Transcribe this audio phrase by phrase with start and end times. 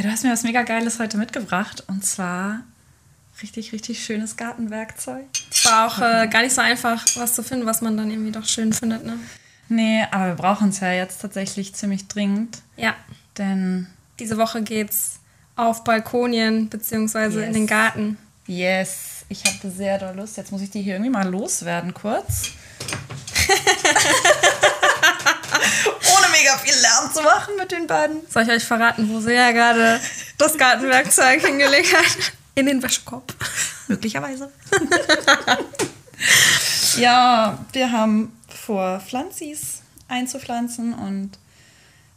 [0.00, 1.84] Ja, du hast mir was mega Geiles heute mitgebracht.
[1.86, 2.60] Und zwar
[3.42, 5.26] richtig, richtig schönes Gartenwerkzeug.
[5.50, 8.32] Es war auch äh, gar nicht so einfach, was zu finden, was man dann irgendwie
[8.32, 9.18] doch schön findet, ne?
[9.68, 12.62] Nee, aber wir brauchen es ja jetzt tatsächlich ziemlich dringend.
[12.78, 12.94] Ja.
[13.36, 13.88] Denn.
[14.18, 15.20] Diese Woche geht's
[15.54, 17.48] auf Balkonien beziehungsweise Yes.
[17.48, 18.16] in den Garten.
[18.46, 20.38] Yes, ich hatte sehr doll Lust.
[20.38, 22.52] Jetzt muss ich die hier irgendwie mal loswerden, kurz.
[26.00, 28.20] Ohne mega viel Lärm zu machen mit den beiden.
[28.28, 30.00] Soll ich euch verraten, wo sie ja gerade
[30.38, 32.32] das Gartenwerkzeug hingelegt hat?
[32.54, 33.32] In den Wäschekorb.
[33.88, 34.50] Möglicherweise.
[36.98, 41.38] ja, wir haben vor, Pflanzis einzupflanzen und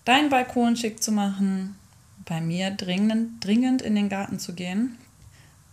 [0.05, 1.77] deinen Balkon schick zu machen.
[2.25, 4.97] Bei mir dringend, dringend in den Garten zu gehen.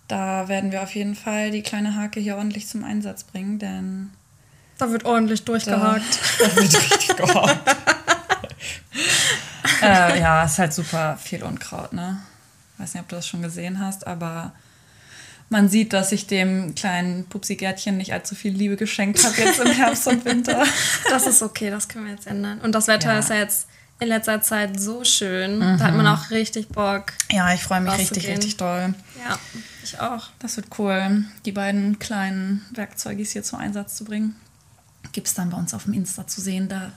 [0.09, 4.11] Da werden wir auf jeden Fall die kleine Hake hier ordentlich zum Einsatz bringen, denn
[4.79, 6.19] Da wird ordentlich durchgehakt.
[6.41, 7.77] Da wird richtig gehakt.
[9.83, 12.19] äh, ja, ist halt super viel Unkraut, ne?
[12.79, 14.53] Weiß nicht, ob du das schon gesehen hast, aber
[15.49, 19.73] man sieht, dass ich dem kleinen Pupsi-Gärtchen nicht allzu viel Liebe geschenkt habe jetzt im
[19.73, 20.65] Herbst und Winter.
[21.11, 22.61] Das ist okay, das können wir jetzt ändern.
[22.61, 23.19] Und das Wetter Ja.
[23.19, 23.67] ist ja jetzt
[23.99, 25.61] in letzter Zeit so schön.
[25.61, 27.13] Da hat man auch richtig Bock.
[27.31, 28.95] Ja, ich freue mich richtig, richtig doll.
[29.29, 29.39] Ja,
[29.83, 30.29] ich auch.
[30.39, 34.37] Das wird cool, die beiden kleinen Werkzeugis hier zum Einsatz zu bringen.
[35.13, 36.93] Gibt es dann bei uns auf dem Insta zu sehen, da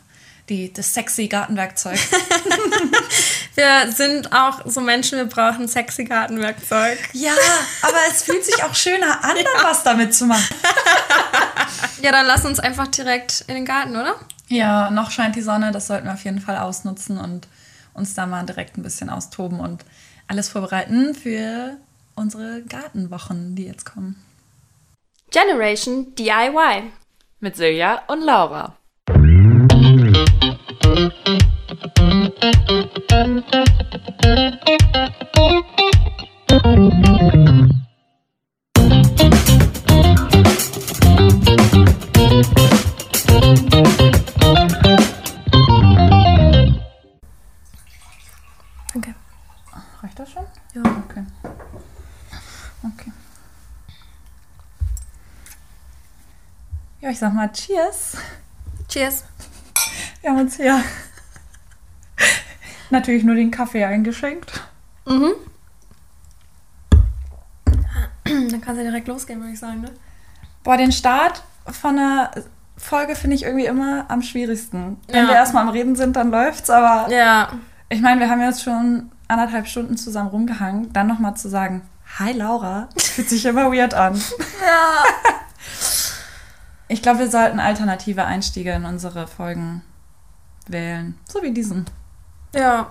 [0.49, 1.99] die, das sexy Gartenwerkzeug.
[3.55, 6.97] Wir sind auch so Menschen, wir brauchen sexy Gartenwerkzeug.
[7.13, 7.33] Ja,
[7.83, 10.43] aber es fühlt sich auch schöner an, dann was damit zu machen.
[12.01, 14.15] Ja, dann lass uns einfach direkt in den Garten, oder?
[14.49, 17.47] Ja, noch scheint die Sonne, das sollten wir auf jeden Fall ausnutzen und
[17.93, 19.85] uns da mal direkt ein bisschen austoben und
[20.27, 21.77] alles vorbereiten für
[22.15, 24.21] unsere Gartenwochen, die jetzt kommen.
[25.31, 26.91] Generation DIY.
[27.39, 28.75] Mit Silja und Laura.
[30.93, 31.01] Okay.
[50.03, 50.45] Reicht das schon?
[50.75, 50.81] Ja.
[50.81, 51.25] Okay.
[52.83, 53.11] Okay.
[57.01, 58.17] Ja, ich sag mal Cheers.
[58.87, 59.23] Cheers.
[60.23, 60.81] Wir haben uns hier
[62.89, 64.61] natürlich nur den Kaffee eingeschenkt.
[65.05, 65.33] Mhm.
[68.23, 69.91] Dann kannst du direkt losgehen, würde ich sagen, ne?
[70.63, 72.31] Boah, den Start von einer
[72.77, 74.97] Folge finde ich irgendwie immer am schwierigsten.
[75.07, 75.29] Wenn Ja.
[75.29, 77.49] wir erstmal am Reden sind, dann läuft's, aber Ja.
[77.89, 80.93] ich meine, wir haben jetzt schon anderthalb Stunden zusammen rumgehangen.
[80.93, 81.81] Dann nochmal zu sagen,
[82.17, 84.15] hi Laura, fühlt sich immer weird an.
[84.61, 85.03] Ja.
[86.87, 89.81] Ich glaube, wir sollten alternative Einstiege in unsere Folgen
[90.67, 91.17] wählen.
[91.29, 91.85] So wie diesen.
[92.53, 92.87] Ja.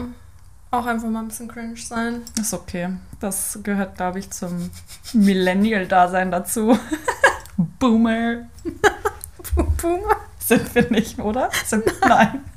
[0.70, 2.22] Auch einfach mal ein bisschen cringe sein.
[2.40, 2.88] Ist okay.
[3.20, 4.70] Das gehört, glaube ich, zum
[5.12, 6.78] Millennial-Dasein dazu.
[7.78, 8.46] Boomer.
[9.82, 10.16] Boomer.
[10.38, 11.50] Sind wir nicht, oder?
[11.66, 12.42] Sind, nein.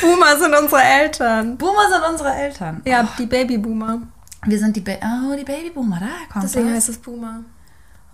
[0.00, 1.56] Boomer sind unsere Eltern.
[1.56, 2.82] Boomer sind unsere Eltern.
[2.84, 4.02] Ja, die Babyboomer.
[4.44, 6.76] Wir sind die, ba oh, die Babyboomer, da kommt Deswegen das.
[6.76, 7.40] heißt es Boomer.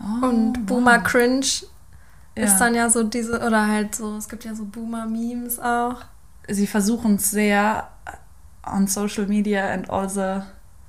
[0.01, 1.05] Oh, Und Boomer wow.
[1.05, 1.47] Cringe
[2.35, 2.45] Ja.
[2.45, 5.97] ist dann ja so diese, oder halt so, es gibt ja so Boomer-Memes auch.
[6.49, 7.89] Sie versuchen es sehr
[8.67, 10.41] on Social Media and all the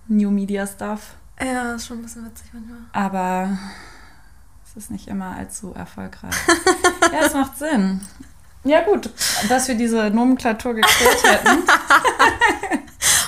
[0.07, 1.15] new media stuff.
[1.39, 2.79] Ja, ist schon ein bisschen witzig manchmal.
[2.93, 3.57] Aber
[4.65, 6.33] es ist nicht immer allzu erfolgreich.
[7.11, 8.01] ja, es macht Sinn.
[8.63, 9.09] Ja, gut,
[9.49, 11.49] dass wir diese Nomenklatur geklärt hätten.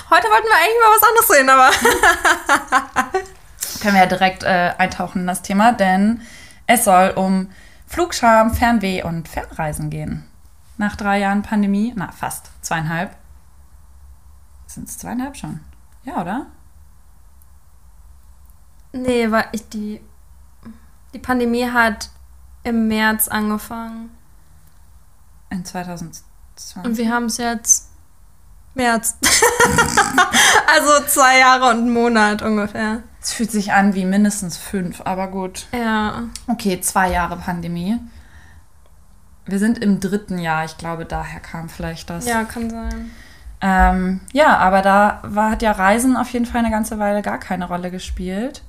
[0.08, 1.70] Heute wollten wir eigentlich mal was anderes sehen, aber.
[3.80, 6.22] können wir ja direkt äh, eintauchen in das Thema, denn
[6.66, 7.50] es soll um
[7.86, 10.24] Flugscham, Fernweh und Fernreisen gehen.
[10.76, 13.16] Nach drei Jahren Pandemie, na fast zweieinhalb.
[14.66, 15.60] Sind es zweieinhalb schon?
[16.04, 16.46] Ja, oder?
[18.92, 20.00] Nee, weil ich die.
[21.14, 22.10] Die Pandemie hat
[22.62, 24.10] im März angefangen.
[25.50, 26.84] In 2020.
[26.84, 27.90] Und wir haben es jetzt
[28.74, 29.16] März.
[30.66, 33.02] also zwei Jahre und einen Monat ungefähr.
[33.26, 35.66] Es fühlt sich an wie mindestens fünf, aber gut.
[35.72, 36.22] Ja.
[36.46, 37.98] Okay, zwei Jahre Pandemie.
[39.46, 42.24] Wir sind im dritten Jahr, ich glaube, daher kam vielleicht das.
[42.24, 43.10] Ja, kann sein.
[43.60, 47.38] Ähm, ja, aber da war, hat ja Reisen auf jeden Fall eine ganze Weile gar
[47.38, 48.62] keine Rolle gespielt.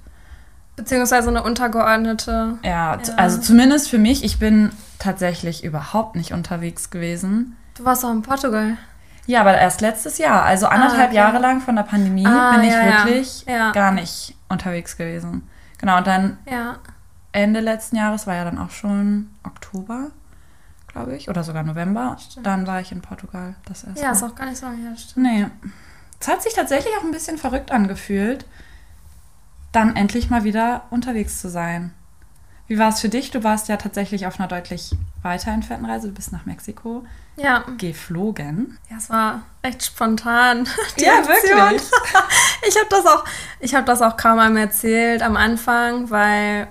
[0.76, 2.58] Beziehungsweise eine untergeordnete.
[2.64, 3.14] Ja, Ja.
[3.16, 7.56] also zumindest für mich, ich bin tatsächlich überhaupt nicht unterwegs gewesen.
[7.78, 8.76] Du warst auch in Portugal.
[9.28, 11.16] Ja, aber erst letztes Jahr, also anderthalb okay.
[11.18, 13.72] Jahre lang von der Pandemie, Ah, bin ich ja, wirklich Ja.
[13.72, 15.48] gar nicht unterwegs gewesen.
[15.78, 16.78] Genau, und dann Ja.
[17.34, 20.08] Ende letzten Jahres war ja dann auch schon Oktober,
[20.88, 22.16] glaube ich, oder sogar November.
[22.20, 22.48] Stimmt.
[22.48, 24.30] Dann war ich in Portugal das erste Ja, ist Mal.
[24.30, 25.26] auch gar nicht so lange her, stimmt.
[25.26, 25.46] Nee,
[26.20, 28.46] es hat sich tatsächlich auch ein bisschen verrückt angefühlt,
[29.74, 31.94] dann endlich mal wieder unterwegs zu sein.
[32.68, 33.32] Wie war es für dich?
[33.32, 34.92] Du warst ja tatsächlich auf einer deutlich
[35.22, 36.08] weiter entfernten Reise.
[36.10, 37.06] Du bist nach Mexiko
[37.38, 37.64] Ja.
[37.78, 38.78] geflogen.
[38.90, 40.68] Ja, es war echt spontan.
[40.98, 41.58] Ja, Aktion.
[41.60, 41.82] wirklich?
[42.68, 43.24] Ich habe das auch,
[43.62, 46.68] ich habe das auch kaum einem erzählt am Anfang, weil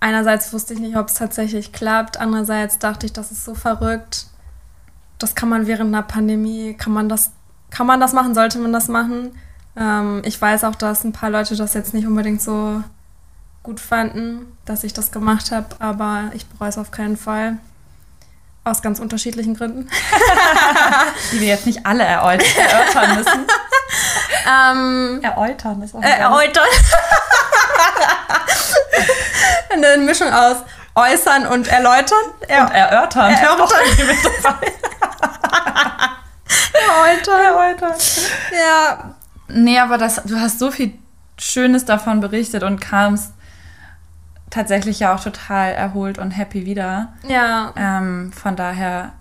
[0.00, 4.26] einerseits wusste ich nicht, ob es tatsächlich klappt, andererseits dachte ich, das ist so verrückt.
[5.18, 7.30] Das kann man während einer Pandemie, kann man das,
[7.70, 9.36] kann man das machen, sollte man das machen.
[9.76, 12.82] Ähm, ich weiß auch, dass ein paar Leute das jetzt nicht unbedingt so
[13.68, 17.58] gut fanden, dass ich das gemacht habe, aber ich bereue es auf keinen Fall.
[18.64, 19.90] Aus ganz unterschiedlichen Gründen.
[21.32, 23.46] Die wir jetzt nicht alle erörtern müssen.
[24.46, 26.66] Ähm, Erläutern ist auch Äh, erläutern.
[29.70, 30.56] Eine Mischung aus
[30.94, 32.18] äußern und erläutern.
[32.46, 33.30] Er Und erörtern.
[33.32, 33.80] Erörtern.
[36.72, 37.44] Erläutern.
[37.44, 37.94] Erläutern.
[38.52, 39.14] Ja.
[39.48, 40.92] Nee, aber das, du hast so viel
[41.38, 43.32] Schönes davon berichtet und kamst
[44.50, 47.12] tatsächlich ja auch total erholt und happy wieder.
[47.28, 47.72] Ja.
[47.76, 49.12] Ähm, von daher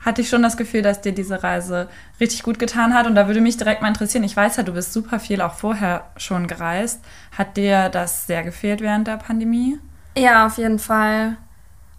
[0.00, 1.88] hatte ich schon das Gefühl, dass dir diese Reise
[2.18, 3.06] richtig gut getan hat.
[3.06, 5.54] Und da würde mich direkt mal interessieren, ich weiß ja, du bist super viel auch
[5.54, 7.00] vorher schon gereist.
[7.36, 9.78] Hat dir das sehr gefehlt während der Pandemie?
[10.16, 11.36] Ja, auf jeden Fall.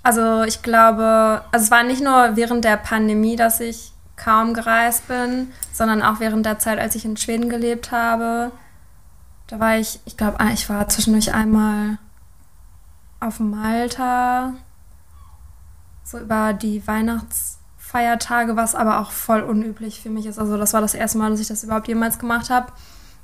[0.04, 5.08] Also ich glaube, also es war nicht nur während der Pandemie, dass ich kaum gereist
[5.08, 8.52] bin, sondern auch während der Zeit, als ich in Schweden gelebt habe.
[9.48, 11.98] Da war ich, ich glaube, ich war zwischendurch einmal
[13.22, 14.54] auf Malta,
[16.04, 20.40] so über die Weihnachtsfeiertage, was aber auch voll unüblich für mich ist.
[20.40, 22.72] Also das war das erste Mal, dass ich das überhaupt jemals gemacht habe.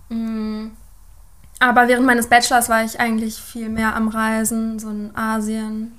[0.09, 0.67] Mm.
[1.59, 5.97] Aber während meines Bachelors war ich eigentlich viel mehr am Reisen, so in Asien.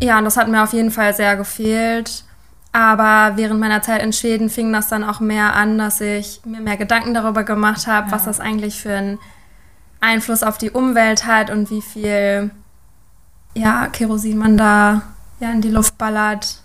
[0.00, 2.24] Ja, und das hat mir auf jeden Fall sehr gefehlt.
[2.70, 6.60] Aber während meiner Zeit in Schweden fing das dann auch mehr an, dass ich mir
[6.60, 8.12] mehr Gedanken darüber gemacht habe, Ja.
[8.12, 9.18] was das eigentlich für einen
[10.00, 12.52] Einfluss auf die Umwelt hat und wie viel
[13.54, 15.02] ja, Kerosin man da
[15.40, 16.60] ja, in die Luft ballert.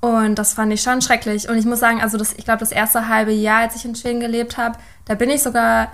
[0.00, 1.48] Und das fand ich schon schrecklich.
[1.48, 3.94] Und ich muss sagen, also das, ich glaube, das erste halbe Jahr, als ich in
[3.94, 5.90] Schweden gelebt habe, da bin ich sogar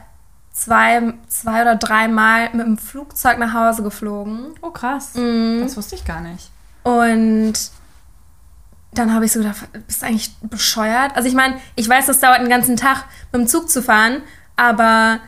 [0.53, 4.55] zwei, zwei oder dreimal mit dem Flugzeug nach Hause geflogen.
[4.61, 5.15] Oh, krass.
[5.15, 5.61] Mhm.
[5.63, 6.51] Das wusste ich gar nicht.
[6.83, 7.55] Und
[8.93, 11.17] dann habe ich so gedacht, bist du eigentlich bescheuert?
[11.17, 14.23] Also ich meine, ich weiß, das dauert einen ganzen Tag mit dem Zug zu fahren,
[14.57, 15.21] aber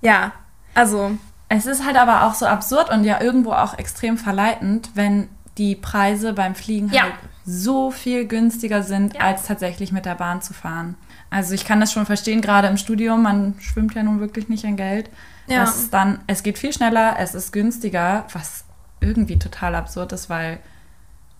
[0.00, 0.32] ja,
[0.74, 1.18] also
[1.56, 5.28] Es ist halt aber auch so absurd und ja irgendwo auch extrem verleitend, wenn
[5.58, 7.02] die Preise beim Fliegen Ja.
[7.02, 7.14] halt
[7.44, 9.20] so viel günstiger sind, Ja.
[9.20, 10.94] als tatsächlich mit der Bahn zu fahren.
[11.28, 14.64] Also ich kann das schon verstehen, gerade im Studium, man schwimmt ja nun wirklich nicht
[14.64, 15.10] in Geld.
[15.46, 15.60] Ja.
[15.60, 18.64] Dass dann, es geht viel schneller, es ist günstiger, was
[19.00, 20.58] irgendwie total absurd ist, weil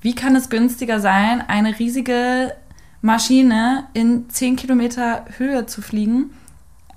[0.00, 2.55] wie kann es günstiger sein, eine riesige
[3.00, 6.31] Maschine in 10 Kilometer Höhe zu fliegen,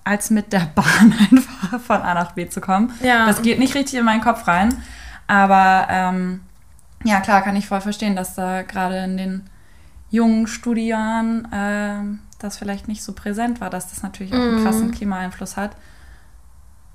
[0.06, 2.94] als mit der Bahn einfach von A nach B zu kommen?
[3.02, 3.26] Ja.
[3.26, 4.74] Das geht nicht richtig in meinen Kopf rein.
[5.28, 6.42] Aber ähm,
[7.04, 9.50] ja, klar, kann ich voll verstehen, dass da gerade in den
[10.12, 14.64] jungen Studien ähm, das vielleicht nicht so präsent war, dass das natürlich auch einen Mhm.
[14.64, 15.72] krassen Klimaeinfluss hat.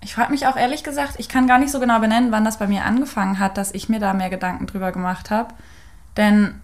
[0.03, 2.59] Ich frage mich auch ehrlich gesagt, ich kann gar nicht so genau benennen, wann das
[2.59, 5.53] bei mir angefangen hat, dass ich mir da mehr Gedanken drüber gemacht habe.
[6.17, 6.55] Denn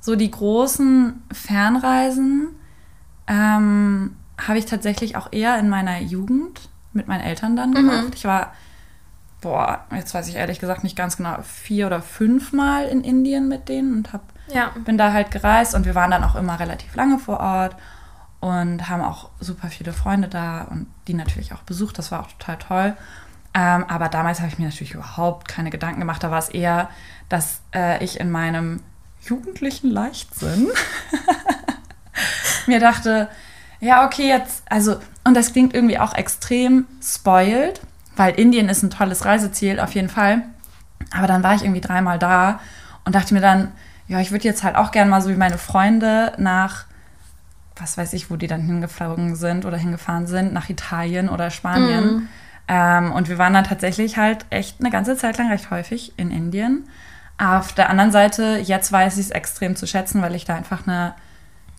[0.00, 2.48] so die großen Fernreisen
[3.26, 4.16] ähm,
[4.46, 8.14] habe ich tatsächlich auch eher in meiner Jugend mit meinen Eltern dann gemacht.
[8.14, 8.52] Ich war,
[9.40, 13.48] boah, jetzt weiß ich ehrlich gesagt nicht ganz genau, vier oder fünf Mal in Indien
[13.48, 14.72] mit denen und hab, ja.
[14.84, 17.76] bin da halt gereist und wir waren dann auch immer relativ lange vor Ort
[18.40, 21.98] und haben auch super viele Freunde da und die natürlich auch besucht.
[21.98, 22.96] Das war auch total toll.
[23.52, 26.22] Ähm, aber damals habe ich mir natürlich überhaupt keine Gedanken gemacht.
[26.22, 26.88] Da war es eher,
[27.28, 28.82] dass äh, ich in meinem
[29.22, 30.68] jugendlichen Leichtsinn
[32.66, 33.28] mir dachte,
[33.80, 37.80] ja, okay, jetzt, also, und das klingt irgendwie auch extrem spoiled,
[38.16, 40.42] weil Indien ist ein tolles Reiseziel, auf jeden Fall.
[41.12, 42.60] Aber dann war ich irgendwie dreimal da
[43.04, 43.72] und dachte mir dann,
[44.06, 46.84] ja, ich würde jetzt halt auch gerne mal so wie meine Freunde nach,
[47.76, 52.28] was weiß ich, wo die dann hingeflogen sind oder hingefahren sind, nach Italien oder Spanien.
[52.68, 56.30] Ähm, und wir waren dann tatsächlich halt echt eine ganze Zeit lang recht häufig in
[56.30, 56.84] Indien.
[57.38, 60.86] Auf der anderen Seite, jetzt weiß ich es extrem zu schätzen, weil ich da einfach
[60.86, 61.14] eine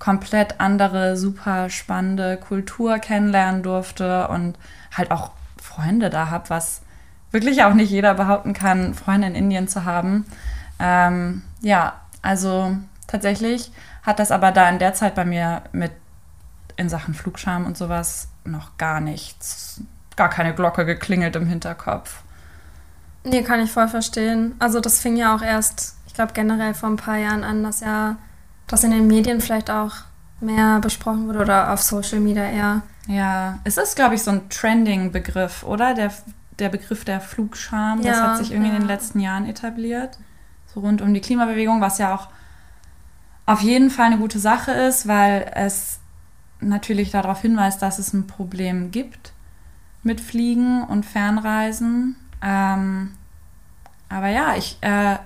[0.01, 4.58] komplett andere, super spannende Kultur kennenlernen durfte und
[4.98, 5.29] halt auch
[5.62, 6.81] Freunde da habe, was
[7.29, 10.25] wirklich auch nicht jeder behaupten kann, Freunde in Indien zu haben.
[10.79, 11.93] Ähm, ja,
[12.24, 15.91] also tatsächlich hat das aber da in der Zeit bei mir mit
[16.77, 19.81] in Sachen Flugscham und sowas noch gar nichts,
[20.15, 22.24] gar keine Glocke geklingelt im Hinterkopf.
[23.24, 24.55] Nee, kann ich voll verstehen.
[24.58, 27.81] Also das fing ja auch erst, ich glaube generell vor ein paar Jahren an, dass
[27.81, 28.15] ja
[28.68, 29.94] das in den Medien vielleicht auch
[30.39, 34.50] mehr besprochen wurde oder auf Social Media eher, Ja, es ist, glaube ich, so ein
[34.50, 35.94] Trending-Begriff, oder?
[35.94, 36.12] Der,
[36.60, 38.94] der Begriff der Flugscham, das Ja, hat sich irgendwie in den ja.
[38.94, 40.18] letzten Jahren etabliert.
[40.74, 42.30] So rund um die Klimabewegung, was ja auch
[43.46, 46.00] auf jeden Fall eine gute Sache ist, weil es
[46.60, 49.34] natürlich darauf hinweist, dass es ein Problem gibt
[50.03, 52.15] mit Fliegen und Fernreisen.
[52.41, 53.12] Ähm,
[54.10, 55.18] aber ja, ich, äh,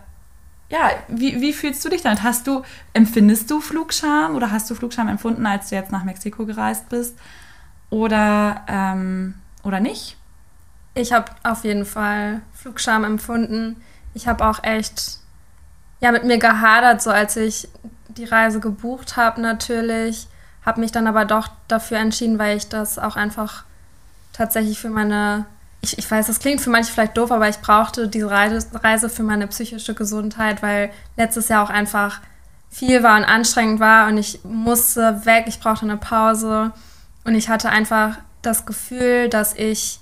[0.69, 2.23] ja, wie, wie fühlst du dich damit?
[2.23, 6.45] Hast du, empfindest du Flugscham oder hast du Flugscham empfunden, als du jetzt nach Mexiko
[6.45, 7.17] gereist bist?
[7.89, 10.17] Oder, ähm, oder nicht?
[10.95, 13.81] Ich habe auf jeden Fall Flugscham empfunden.
[14.13, 15.19] Ich habe auch echt
[15.99, 17.67] ja mit mir gehadert, so als ich
[18.07, 20.27] die Reise gebucht habe natürlich.
[20.65, 23.65] Habe mich dann aber doch dafür entschieden, weil ich das auch einfach
[24.33, 25.45] tatsächlich für meine,
[25.85, 29.23] ich, ich weiß, das klingt für manche vielleicht doof, aber ich brauchte diese Reise, für
[29.23, 32.21] meine psychische Gesundheit, weil letztes Jahr auch einfach
[32.69, 36.71] viel war und anstrengend war und ich musste weg, ich brauchte eine Pause
[37.23, 39.99] und ich hatte einfach das Gefühl, dass ich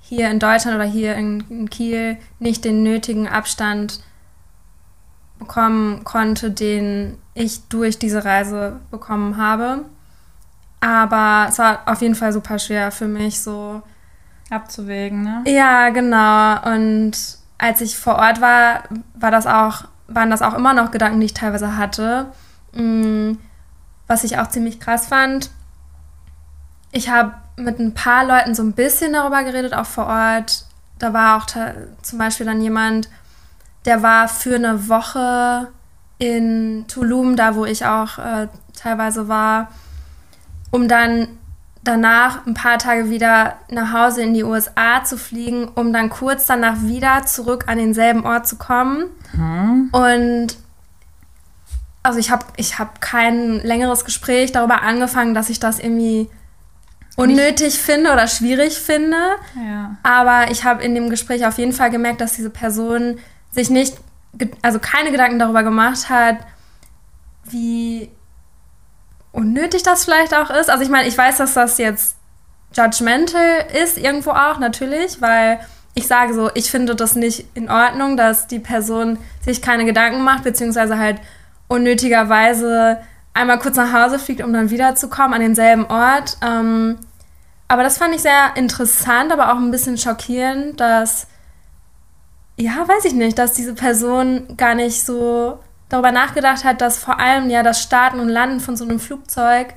[0.00, 4.00] hier in Deutschland oder hier in, in Kiel nicht den nötigen Abstand
[5.38, 9.84] bekommen konnte, den ich durch diese Reise bekommen habe.
[10.80, 13.82] Aber es war auf jeden Fall super schwer für mich, so.
[14.52, 15.42] Abzuwägen, ne?
[15.46, 16.62] Ja, genau.
[16.74, 17.12] Und
[17.58, 21.26] als ich vor Ort war, war das auch, waren das auch immer noch Gedanken, die
[21.26, 22.26] ich teilweise hatte.
[22.74, 23.32] Mm,
[24.06, 25.50] Was ich auch ziemlich krass fand.
[26.90, 30.66] Ich habe mit ein paar Leuten so ein bisschen darüber geredet, auch vor Ort.
[30.98, 33.08] Da war auch zum Beispiel dann jemand,
[33.84, 35.68] der war für eine Woche
[36.18, 39.68] in Tulum, da wo ich auch äh, teilweise war,
[40.70, 41.28] um dann
[41.84, 46.46] danach ein paar Tage wieder nach Hause in die USA zu fliegen, um dann kurz
[46.46, 49.06] danach wieder zurück an denselben Ort zu kommen.
[49.92, 50.56] Und
[52.02, 56.28] also ich habe ich hab kein längeres Gespräch darüber angefangen, dass ich das irgendwie
[57.16, 59.18] unnötig finde oder schwierig finde.
[59.56, 59.96] Ja.
[60.02, 63.18] Aber ich habe in dem Gespräch auf jeden Fall gemerkt, dass diese Person
[63.50, 63.96] sich nicht,
[64.62, 66.38] also keine Gedanken darüber gemacht hat,
[67.44, 68.10] wie
[69.32, 70.70] unnötig das vielleicht auch ist.
[70.70, 72.16] Also ich meine, ich weiß, dass das jetzt
[72.76, 75.60] judgmental ist, irgendwo auch, natürlich, weil
[75.94, 80.22] ich sage so, ich finde das nicht in Ordnung, dass die Person sich keine Gedanken
[80.22, 81.20] macht, beziehungsweise halt
[81.68, 82.98] unnötigerweise
[83.34, 86.36] einmal kurz nach Hause fliegt, um dann wiederzukommen an denselben Ort.
[86.42, 86.98] Ähm,
[87.68, 91.26] aber das fand ich sehr interessant, aber auch ein bisschen schockierend, dass,
[92.58, 95.58] ja, weiß ich nicht, dass diese Person gar nicht so
[95.92, 99.74] darüber nachgedacht hat, dass vor allem ja das Starten und Landen von so einem Flugzeug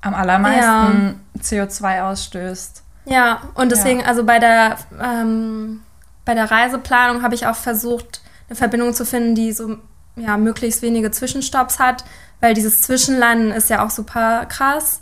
[0.00, 2.82] Am allermeisten CO2 ausstößt.
[3.06, 5.82] Ja, und deswegen, also bei der, ähm,
[6.24, 9.78] bei der Reiseplanung habe ich auch versucht, eine Verbindung zu finden, die so
[10.16, 12.04] ja, möglichst wenige Zwischenstopps hat,
[12.40, 15.00] weil dieses Zwischenlanden ist ja auch super krass.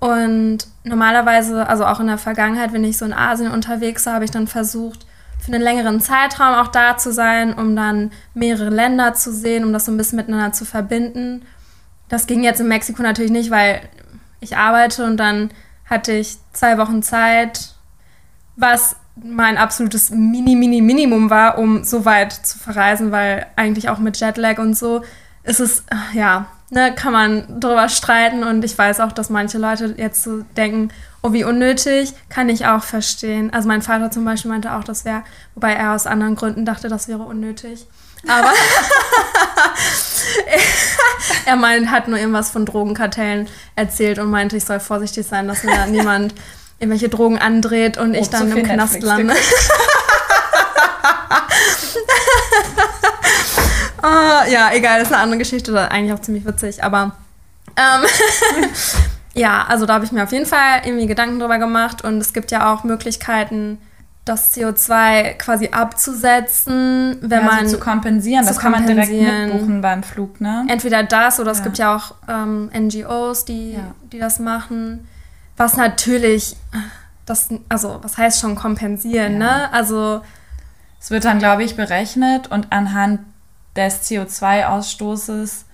[0.00, 4.24] Und normalerweise, also auch in der Vergangenheit, wenn ich so in Asien unterwegs war, habe
[4.24, 5.06] ich dann versucht,
[5.48, 9.72] für einen längeren Zeitraum auch da zu sein, um dann mehrere Länder zu sehen, um
[9.72, 11.42] das so ein bisschen miteinander zu verbinden.
[12.08, 13.80] Das ging jetzt in Mexiko natürlich nicht, weil
[14.40, 15.50] ich arbeite und dann
[15.86, 17.74] hatte ich zwei Wochen Zeit,
[18.56, 24.58] was mein absolutes Mini-Mini-Minimum war, um so weit zu verreisen, weil eigentlich auch mit Jetlag
[24.58, 25.02] und so
[25.44, 29.56] ist es, äh, ja, ne, kann man drüber streiten und ich weiß auch, dass manche
[29.56, 30.90] Leute jetzt so denken,
[31.22, 33.52] oh, wie unnötig, kann ich auch verstehen.
[33.52, 35.22] Also mein Vater zum Beispiel meinte auch, das wäre,
[35.54, 37.86] wobei er aus anderen Gründen dachte, das wäre unnötig.
[38.26, 38.52] Aber
[41.46, 45.62] er meint, hat nur irgendwas von Drogenkartellen erzählt und meinte, ich soll vorsichtig sein, dass
[45.62, 46.34] mir niemand
[46.78, 49.34] irgendwelche Drogen andreht und ich Oh, dann im Knast lande.
[54.00, 57.16] Ah, ja, egal, das ist eine andere Geschichte, das ist eigentlich auch ziemlich witzig, aber
[57.76, 58.06] ähm,
[59.38, 62.32] ja, also da habe ich mir auf jeden Fall irgendwie Gedanken drüber gemacht und es
[62.32, 63.78] gibt ja auch Möglichkeiten,
[64.24, 69.10] das CO2 quasi abzusetzen, wenn ja, man also zu kompensieren, zu das kann man direkt
[69.10, 70.66] mitbuchen beim Flug, ne?
[70.68, 71.64] entweder das oder es Ja.
[71.64, 73.94] gibt ja auch ähm, NGOs, die, Ja.
[74.12, 75.08] die das machen.
[75.56, 76.56] Was natürlich,
[77.26, 79.72] das, also was heißt schon kompensieren, ne?
[79.72, 80.20] Also
[81.00, 83.20] Es wird dann, glaube ich, berechnet und anhand
[83.76, 85.64] des CO2-Ausstoßes,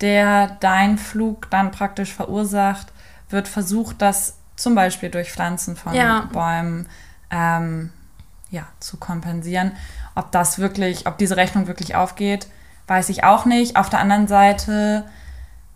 [0.00, 2.88] der dein Flug dann praktisch verursacht,
[3.30, 6.28] wird versucht, das zum Beispiel durch Pflanzen von Ja.
[6.32, 6.86] Bäumen
[7.30, 7.90] ähm,
[8.50, 9.72] ja, zu kompensieren.
[10.14, 12.48] Ob das wirklich, ob diese Rechnung wirklich aufgeht,
[12.88, 13.76] weiß ich auch nicht.
[13.76, 15.04] Auf der anderen Seite,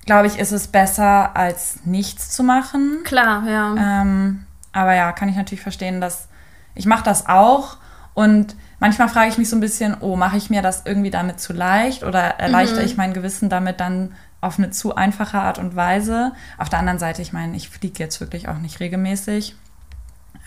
[0.07, 2.99] glaube ich, ist es besser, als nichts zu machen.
[3.05, 3.75] klar, ja.
[4.03, 6.29] Ähm, aber ja, kann ich natürlich verstehen, dass
[6.75, 7.77] ich mache das auch
[8.15, 11.39] und manchmal frage ich mich so ein bisschen, oh, mache ich mir das irgendwie damit
[11.41, 12.87] zu leicht oder erleichtere Mhm.
[12.87, 14.13] ich mein Gewissen damit dann
[14.45, 16.33] auf eine zu einfache Art und Weise.
[16.59, 19.57] Auf der anderen Seite, ich meine, ich fliege jetzt wirklich auch nicht regelmäßig.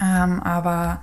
[0.01, 1.01] Ähm, aber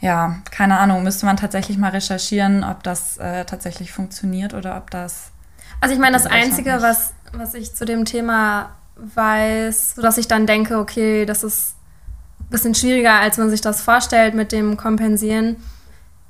[0.00, 4.90] ja, keine Ahnung, müsste man tatsächlich mal recherchieren, ob das äh, tatsächlich funktioniert oder ob
[4.90, 5.30] das.
[5.80, 10.46] Also ich meine, das Einzige, was, was ich zu dem Thema weiß, sodass ich dann
[10.46, 11.76] denke, okay, das ist
[12.40, 15.56] ein bisschen schwieriger, als man sich das vorstellt mit dem Kompensieren.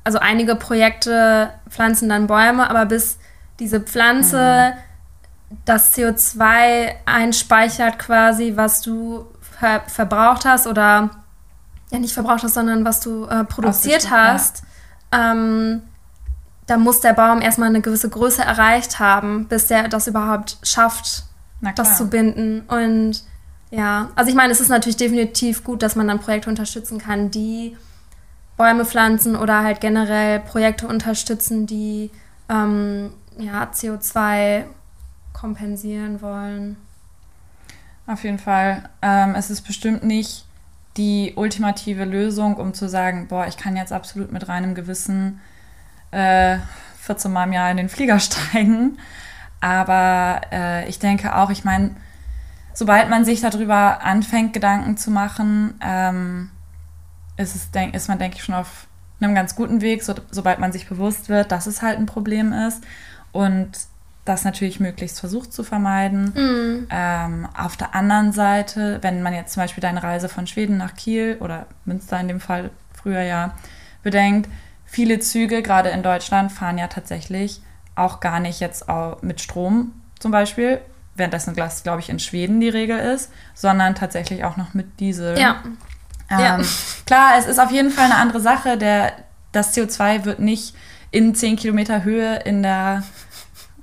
[0.04, 3.18] Also einige Projekte pflanzen dann Bäume, aber bis
[3.58, 4.89] diese Pflanze mhm.
[5.64, 11.10] Das CO2 einspeichert quasi, was du ver verbraucht hast oder
[11.90, 14.62] ja nicht verbraucht hast, sondern was du äh, produziert hast,
[15.12, 15.32] ja.
[15.32, 15.82] ähm,
[16.66, 21.24] da muss der Baum erstmal eine gewisse Größe erreicht haben, bis der das überhaupt schafft,
[21.74, 22.60] das zu binden.
[22.68, 23.24] Und
[23.70, 27.32] ja, also ich meine, es ist natürlich definitiv gut, dass man dann Projekte unterstützen kann,
[27.32, 27.76] die
[28.56, 32.12] Bäume pflanzen oder halt generell Projekte unterstützen, die
[32.48, 34.64] ähm, ja, CO2
[35.40, 36.76] kompensieren wollen.
[38.06, 38.88] Auf jeden Fall.
[39.02, 40.44] Ähm, es ist bestimmt nicht
[40.96, 45.40] die ultimative Lösung, um zu sagen, boah, ich kann jetzt absolut mit reinem Gewissen
[46.10, 46.58] äh,
[46.98, 48.98] 14 Mal im Jahr in den Flieger steigen.
[49.60, 51.94] Aber äh, ich denke auch, ich meine,
[52.74, 56.50] sobald man sich darüber anfängt, Gedanken zu machen, ähm,
[57.36, 58.86] ist, es, denk, ist man, denke ich, schon auf
[59.20, 62.52] einem ganz guten Weg, so, sobald man sich bewusst wird, dass es halt ein Problem
[62.52, 62.82] ist.
[63.32, 63.70] Und
[64.30, 66.32] das natürlich möglichst versucht zu vermeiden.
[66.34, 66.86] Mhm.
[66.90, 70.94] Ähm, auf der anderen Seite, wenn man jetzt zum Beispiel deine Reise von Schweden nach
[70.94, 73.54] Kiel oder Münster in dem Fall früher ja
[74.02, 74.48] bedenkt,
[74.86, 77.60] viele Züge, gerade in Deutschland, fahren ja tatsächlich
[77.96, 78.86] auch gar nicht jetzt
[79.20, 80.80] mit Strom zum Beispiel,
[81.16, 85.38] währenddessen das, glaube ich, in Schweden die Regel ist, sondern tatsächlich auch noch mit Diesel.
[85.38, 85.62] Ja.
[86.30, 86.60] Ähm, ja.
[87.04, 88.78] Klar, es ist auf jeden Fall eine andere Sache.
[88.78, 89.12] Der,
[89.50, 90.74] das CO2 wird nicht
[91.10, 93.02] in 10 Kilometer Höhe in der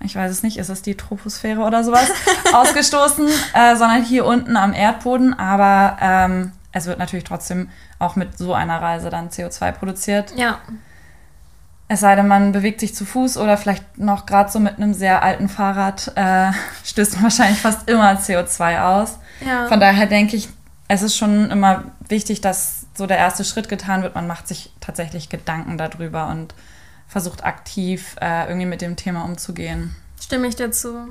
[0.04, 2.10] ich weiß es nicht, ist es die Troposphäre oder sowas,
[2.54, 5.38] ausgestoßen, äh, sondern hier unten am Erdboden.
[5.38, 10.34] Aber ähm, es wird natürlich trotzdem auch mit so einer Reise dann CO2 produziert.
[10.36, 10.60] Ja.
[11.90, 14.94] Es sei denn, man bewegt sich zu Fuß oder vielleicht noch gerade so mit einem
[14.94, 16.52] sehr alten Fahrrad, äh,
[16.84, 19.20] stößt man wahrscheinlich fast immer CO2 aus.
[19.46, 19.68] Ja.
[19.68, 20.50] Von daher denke ich,
[20.90, 24.16] es ist schon immer wichtig, dass so der erste Schritt getan wird.
[24.16, 26.54] Man macht sich tatsächlich Gedanken darüber und
[27.08, 29.96] versucht aktiv äh, irgendwie mit dem Thema umzugehen.
[30.20, 31.08] Stimme ich dir zu.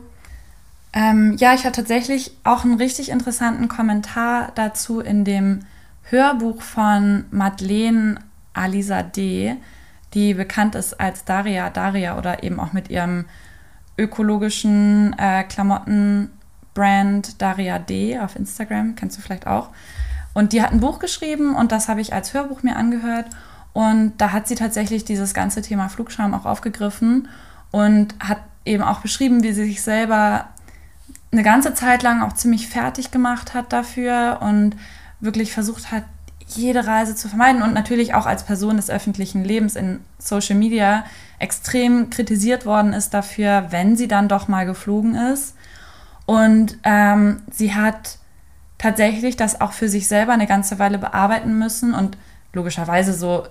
[0.92, 5.60] Ähm, ja, ich hatte tatsächlich auch einen richtig interessanten Kommentar dazu in dem
[6.04, 8.20] Hörbuch von Madeleine
[8.54, 9.56] Alisa D.,
[10.14, 13.26] die bekannt ist als Daria Daria oder eben auch mit ihrem
[13.98, 19.70] ökologischen äh, Klamottenbrand Daria D auf Instagram, kennst du vielleicht auch.
[20.32, 23.26] Und die hat ein Buch geschrieben und das habe ich als Hörbuch mir angehört.
[23.76, 27.28] Und da hat sie tatsächlich dieses ganze Thema Flugscham auch aufgegriffen
[27.72, 30.46] und hat eben auch beschrieben, wie sie sich selber
[31.30, 34.76] eine ganze Zeit lang auch ziemlich fertig gemacht hat dafür und
[35.20, 36.04] wirklich versucht hat,
[36.46, 41.04] jede Reise zu vermeiden und natürlich auch als Person des öffentlichen Lebens in Social Media
[41.38, 45.54] extrem kritisiert worden ist dafür, wenn sie dann doch mal geflogen ist.
[46.24, 48.16] Und ähm, sie hat
[48.78, 52.16] tatsächlich das auch für sich selber eine ganze Weile bearbeiten müssen und
[52.54, 53.46] logischerweise so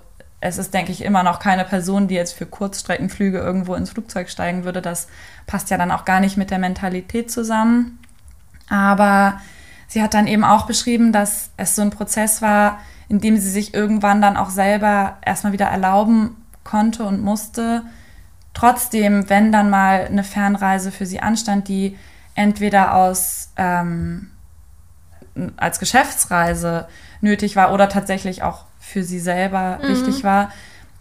[0.48, 4.30] es ist, denke ich, immer noch keine Person, die jetzt für Kurzstreckenflüge irgendwo ins Flugzeug
[4.30, 4.80] steigen würde.
[4.80, 5.08] Das
[5.48, 7.98] passt ja dann auch gar nicht mit der Mentalität zusammen.
[8.70, 9.40] Aber
[9.88, 12.80] sie hat dann eben auch beschrieben, dass es so ein Prozess war,
[13.10, 17.82] in dem sie sich irgendwann dann auch selber erstmal wieder erlauben konnte und musste,
[18.54, 21.98] trotzdem, wenn dann mal eine Fernreise für sie anstand, die
[22.36, 24.30] entweder aus ähm,
[25.58, 26.88] als Geschäftsreise
[27.22, 29.88] nötig war oder tatsächlich auch für sie selber mhm.
[29.88, 30.52] wichtig war,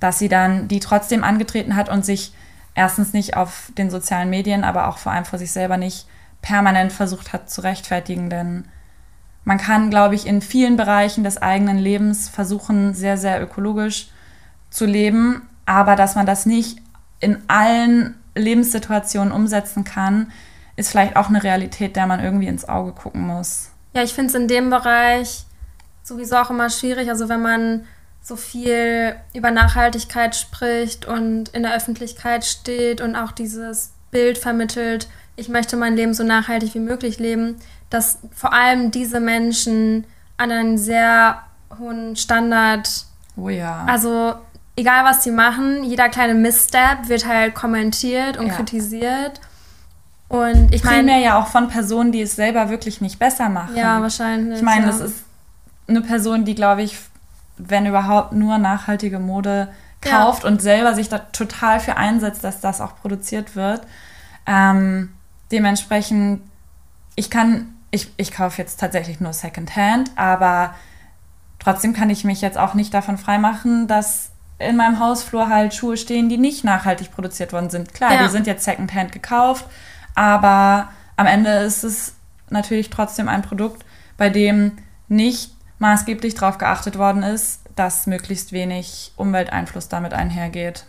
[0.00, 2.32] dass sie dann die trotzdem angetreten hat und sich
[2.74, 6.06] erstens nicht auf den sozialen Medien, aber auch vor allem vor sich selber nicht
[6.42, 8.64] permanent versucht hat zu rechtfertigen, denn
[9.44, 14.08] man kann, glaube ich, in vielen Bereichen des eigenen Lebens versuchen, sehr, sehr ökologisch
[14.70, 16.78] zu leben, aber dass man das nicht
[17.20, 20.32] in allen Lebenssituationen umsetzen kann,
[20.76, 23.70] ist vielleicht auch eine Realität, der man irgendwie ins Auge gucken muss.
[23.94, 25.44] Ja, ich finde es in dem Bereich
[26.04, 27.08] sowieso auch immer schwierig.
[27.08, 27.86] Also wenn man
[28.22, 35.08] so viel über Nachhaltigkeit spricht und in der Öffentlichkeit steht und auch dieses Bild vermittelt,
[35.36, 37.56] ich möchte mein Leben so nachhaltig wie möglich leben,
[37.90, 41.42] dass vor allem diese Menschen an einen sehr
[41.78, 42.88] hohen Standard.
[43.36, 43.84] Oh ja.
[43.88, 44.34] Also
[44.76, 48.54] egal was sie machen, jeder kleine Missstep wird halt kommentiert und ja.
[48.54, 49.40] kritisiert.
[50.28, 50.98] Und ich meine.
[50.98, 53.76] Primär ja auch von Personen, die es selber wirklich nicht besser machen.
[53.76, 54.58] Ja, wahrscheinlich.
[54.58, 54.92] Ich meine, ja.
[54.92, 55.23] das ist
[55.88, 56.98] eine Person, die, glaube ich,
[57.56, 59.68] wenn überhaupt nur nachhaltige Mode
[60.00, 60.50] kauft ja.
[60.50, 63.82] und selber sich da total für einsetzt, dass das auch produziert wird.
[64.46, 65.10] Ähm,
[65.50, 66.42] dementsprechend,
[67.16, 70.74] ich kann, ich, ich kaufe jetzt tatsächlich nur Secondhand, aber
[71.58, 75.96] trotzdem kann ich mich jetzt auch nicht davon freimachen, dass in meinem Hausflur halt Schuhe
[75.96, 77.94] stehen, die nicht nachhaltig produziert worden sind.
[77.94, 78.22] Klar, Ja.
[78.24, 79.66] die sind jetzt Secondhand gekauft,
[80.14, 82.14] aber am Ende ist es
[82.50, 83.84] natürlich trotzdem ein Produkt,
[84.16, 84.72] bei dem
[85.08, 90.84] nicht maßgeblich darauf geachtet worden ist, dass möglichst wenig Umwelteinfluss damit einhergeht.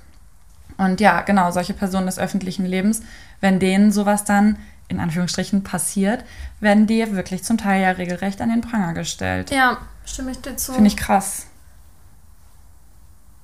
[0.78, 3.02] Und ja, genau, solche Personen des öffentlichen Lebens,
[3.40, 6.24] wenn denen sowas dann in Anführungsstrichen passiert,
[6.60, 9.50] werden die wirklich zum Teil ja regelrecht an den Pranger gestellt.
[9.50, 10.74] Ja, stimme ich dir zu.
[10.74, 11.48] Finde ich krass.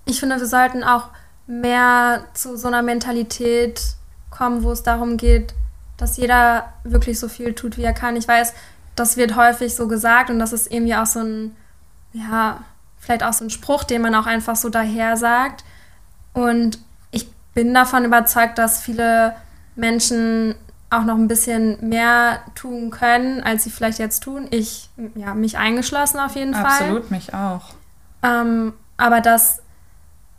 [0.05, 1.09] ich finde, wir sollten auch
[1.47, 3.81] mehr zu so einer Mentalität
[4.29, 5.53] kommen, wo es darum geht,
[5.97, 8.15] dass jeder wirklich so viel tut, wie er kann.
[8.15, 8.53] Ich weiß,
[9.01, 11.55] das wird häufig so gesagt und das ist irgendwie auch so ein,
[12.13, 12.59] ja,
[12.99, 15.65] vielleicht auch so ein Spruch, den man auch einfach so daher sagt.
[16.33, 16.77] Und
[17.09, 19.35] ich bin davon überzeugt, dass viele
[19.75, 20.53] Menschen
[20.91, 24.47] auch noch ein bisschen mehr tun können, als sie vielleicht jetzt tun.
[24.51, 26.65] Ich, ja, mich eingeschlossen auf jeden Fall.
[26.65, 27.73] Absolut, mich auch.
[28.21, 29.63] Ähm, aber dass,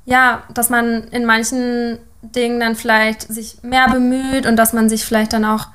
[0.04, 5.04] ja, dass man in manchen Dingen dann vielleicht sich mehr bemüht und dass man sich
[5.04, 5.66] vielleicht dann auch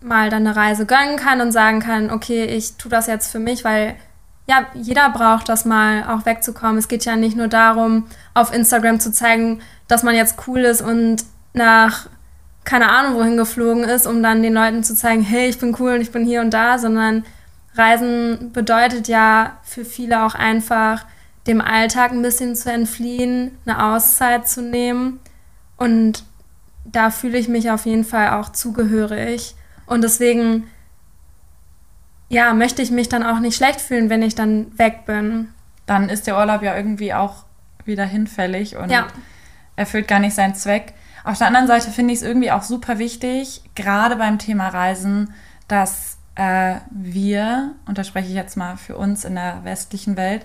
[0.00, 3.38] mal dann eine Reise gönnen kann und sagen kann, okay, ich tue das jetzt für
[3.38, 3.96] mich, weil
[4.48, 6.78] ja, jeder braucht das mal auch wegzukommen.
[6.78, 10.80] Es geht ja nicht nur darum, auf Instagram zu zeigen, dass man jetzt cool ist
[10.80, 12.08] und nach
[12.64, 15.94] keine Ahnung wohin geflogen ist, um dann den Leuten zu zeigen, hey, ich bin cool
[15.94, 17.24] und ich bin hier und da, sondern
[17.74, 21.06] Reisen bedeutet ja für viele auch einfach,
[21.46, 25.18] dem Alltag ein bisschen zu entfliehen, eine Auszeit zu nehmen.
[25.78, 26.24] Und
[26.84, 29.54] da fühle ich mich auf jeden Fall auch zugehörig.
[29.88, 30.68] Und deswegen,
[32.28, 35.48] ja, möchte ich mich dann auch nicht schlecht fühlen, wenn ich dann weg bin.
[35.86, 37.44] Dann ist der Urlaub ja irgendwie auch
[37.84, 39.06] wieder hinfällig und Ja.
[39.76, 40.92] erfüllt gar nicht seinen Zweck.
[41.24, 45.32] Auf der anderen Seite finde ich es irgendwie auch super wichtig, gerade beim Thema Reisen,
[45.68, 50.44] dass äh, wir, und da spreche ich jetzt mal für uns in der westlichen Welt,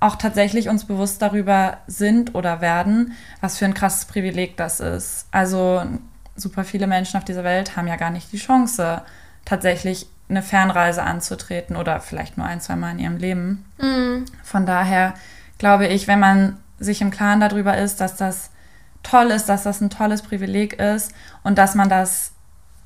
[0.00, 5.26] auch tatsächlich uns bewusst darüber sind oder werden, was für ein krasses Privileg das ist.
[5.30, 5.82] Also
[6.36, 9.02] super viele Menschen auf dieser Welt haben ja gar nicht die Chance,
[9.44, 13.64] tatsächlich eine Fernreise anzutreten oder vielleicht nur ein, zwei Mal in ihrem Leben.
[14.42, 15.14] Von daher
[15.58, 18.50] glaube ich, wenn man sich im Klaren darüber ist, dass das
[19.02, 22.32] toll ist, dass das ein tolles Privileg ist und dass man das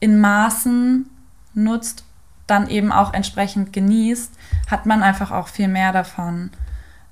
[0.00, 1.08] in Maßen
[1.54, 2.04] nutzt,
[2.46, 4.32] dann eben auch entsprechend genießt,
[4.70, 6.50] hat man einfach auch viel mehr davon,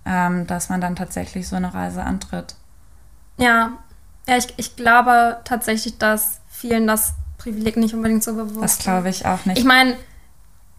[0.04, 2.56] ähm, dass man dann tatsächlich so eine Reise antritt.
[3.38, 3.72] Ja,
[4.28, 8.82] ja ich, ich glaube tatsächlich, dass vielen das Privileg nicht unbedingt so bewusst Das ist.
[8.82, 9.58] glaube ich auch nicht.
[9.58, 9.96] Ich meine,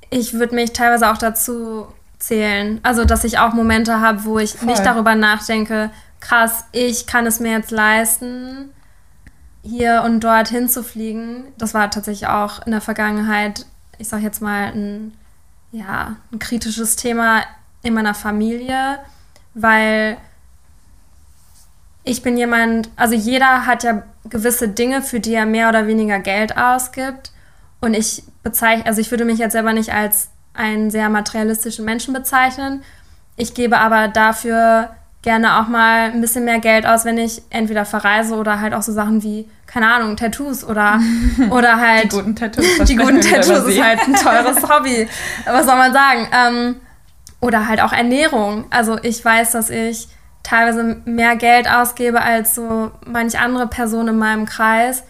[0.10, 1.88] ich würde mich teilweise auch dazu
[2.20, 2.80] zählen.
[2.84, 4.68] Also, dass ich auch Momente habe, wo ich Voll.
[4.68, 8.72] nicht darüber nachdenke, krass, ich kann es mir jetzt leisten,
[9.64, 11.46] hier und dort hinzufliegen.
[11.58, 13.66] Das war tatsächlich auch in der Vergangenheit,
[13.98, 15.14] ich sag jetzt mal, ein,
[15.72, 17.44] ja, ein kritisches Thema
[17.84, 19.00] in meiner Familie,
[19.54, 20.18] weil
[22.10, 26.20] ich bin jemand, also jeder hat ja gewisse Dinge, für die er mehr oder weniger
[26.20, 27.32] Geld ausgibt.
[27.82, 32.14] Und ich bezeichne, also ich würde mich jetzt selber nicht als einen sehr materialistischen Menschen
[32.14, 32.84] bezeichnen.
[33.38, 34.90] Ich gebe aber dafür
[35.22, 38.82] gerne auch mal ein bisschen mehr Geld aus, wenn ich entweder verreise oder halt auch
[38.82, 41.00] so Sachen wie, keine Ahnung, Tattoos oder,
[41.52, 42.66] oder halt die guten Tattoos.
[42.86, 45.08] die guten Tattoos ist halt ein teures Hobby.
[45.46, 46.28] Was soll man sagen?
[46.34, 46.76] Ähm,
[47.40, 48.66] oder halt auch Ernährung.
[48.72, 50.08] Also ich weiß, dass ich
[50.44, 55.04] teilweise mehr Geld ausgebe als so manch andere Person in meinem Kreis.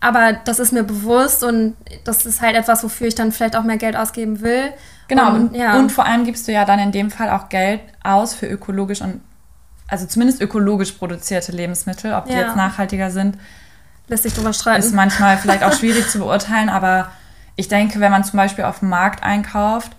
[0.00, 3.62] Aber das ist mir bewusst und das ist halt etwas, wofür ich dann vielleicht auch
[3.62, 4.72] mehr Geld ausgeben will.
[5.06, 5.78] Genau, Und, und, ja.
[5.78, 9.00] und vor allem gibst du ja dann in dem Fall auch Geld aus für ökologisch
[9.00, 9.20] und,
[9.86, 12.14] also zumindest ökologisch produzierte Lebensmittel.
[12.14, 12.40] Ob die Ja.
[12.40, 13.36] jetzt nachhaltiger sind,
[14.08, 14.80] lässt sich drüber streiten.
[14.82, 17.10] ist manchmal vielleicht auch schwierig zu beurteilen, aber
[17.54, 19.92] ich denke, wenn man zum Beispiel auf dem Markt einkauft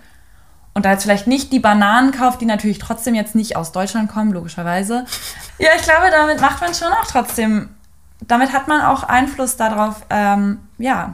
[0.74, 4.12] und da jetzt vielleicht nicht die Bananen kauft, die natürlich trotzdem jetzt nicht aus Deutschland
[4.12, 5.06] kommen, logischerweise.
[5.60, 7.70] Ja, ich glaube, damit macht man schon auch trotzdem,
[8.22, 11.14] damit hat man auch Einfluss darauf, ähm, ja,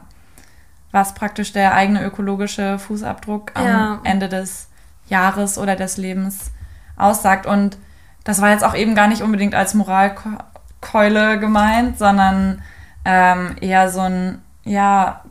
[0.91, 3.99] was praktisch der eigene ökologische Fußabdruck am Ja.
[4.03, 4.69] Ende des
[5.07, 6.51] Jahres oder des Lebens
[6.97, 7.45] aussagt.
[7.45, 7.77] Und
[8.23, 12.61] das war jetzt auch eben gar nicht unbedingt als Moralkeule gemeint, sondern
[13.05, 15.21] ähm, eher so ein, ja,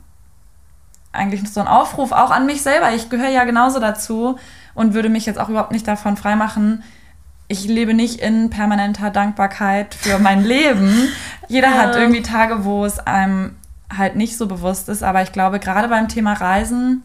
[1.13, 2.93] eigentlich so ein Aufruf auch an mich selber.
[2.95, 4.39] Ich gehöre ja genauso dazu
[4.75, 6.83] und würde mich jetzt auch überhaupt nicht davon freimachen.
[7.49, 11.09] Ich lebe nicht in permanenter Dankbarkeit für mein Leben.
[11.49, 13.57] Jeder hat irgendwie Tage, wo es einem
[13.97, 15.03] halt nicht so bewusst ist.
[15.03, 17.03] Aber ich glaube, gerade beim Thema Reisen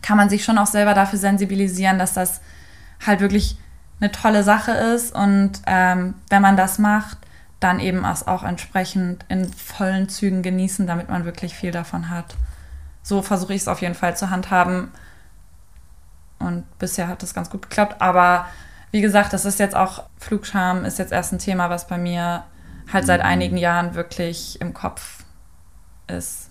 [0.00, 2.40] kann man sich schon auch selber dafür sensibilisieren, dass das
[3.04, 3.58] halt wirklich
[4.00, 5.14] eine tolle Sache ist.
[5.14, 7.18] Und ähm, wenn man das macht,
[7.60, 12.36] dann eben es auch entsprechend in vollen Zügen genießen, damit man wirklich viel davon hat.
[13.04, 14.90] So versuche ich es auf jeden Fall zu handhaben.
[16.40, 18.02] Und bisher hat das ganz gut geklappt.
[18.02, 18.46] Aber
[18.90, 22.44] wie gesagt, das ist jetzt auch, Flugscham ist jetzt erst ein Thema, was bei mir
[22.92, 25.22] halt seit einigen Jahren wirklich im Kopf
[26.08, 26.50] ist.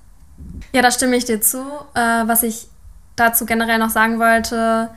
[0.73, 1.59] Ja, da stimme ich dir zu.
[1.93, 2.67] Äh, was ich
[3.15, 4.89] dazu generell noch sagen wollte,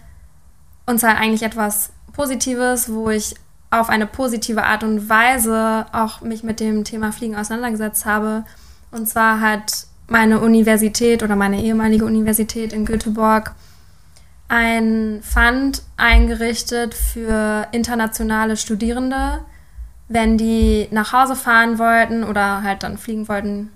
[0.87, 3.35] und zwar eigentlich etwas Positives, wo ich
[3.71, 8.45] auf eine positive Art und Weise auch mich mit dem Thema Fliegen auseinandergesetzt habe.
[8.93, 13.55] Und zwar hat meine Universität oder meine ehemalige Universität in Göteborg
[14.49, 19.41] ein Fund eingerichtet für internationale Studierende,
[20.09, 23.73] wenn die nach Hause fahren wollten oder halt dann fliegen wollten,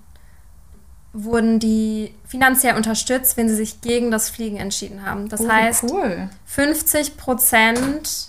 [1.12, 5.29] wurden die finanziell unterstützt, wenn sie sich gegen das Fliegen entschieden haben.
[5.29, 6.29] Das Oh, heißt, cool.
[6.47, 8.29] 50 Prozent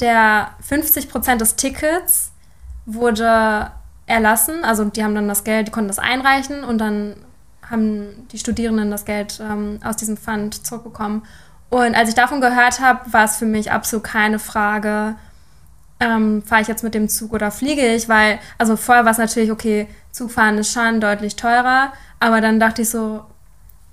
[0.00, 2.32] der 50 Prozent des Tickets
[2.84, 3.70] wurde
[4.06, 4.64] erlassen.
[4.64, 7.16] Also die haben dann das Geld, die konnten das einreichen und dann
[7.70, 11.22] haben die Studierenden das Geld ähm, aus diesem Fund zurückbekommen.
[11.68, 15.14] Und als ich davon gehört habe, war es für mich absolut keine Frage,
[16.00, 19.18] ähm, fahre ich jetzt mit dem Zug oder fliege ich, weil, also vorher war es
[19.18, 23.24] natürlich, okay, Zugfahren ist schon deutlich teurer, aber dann dachte ich so,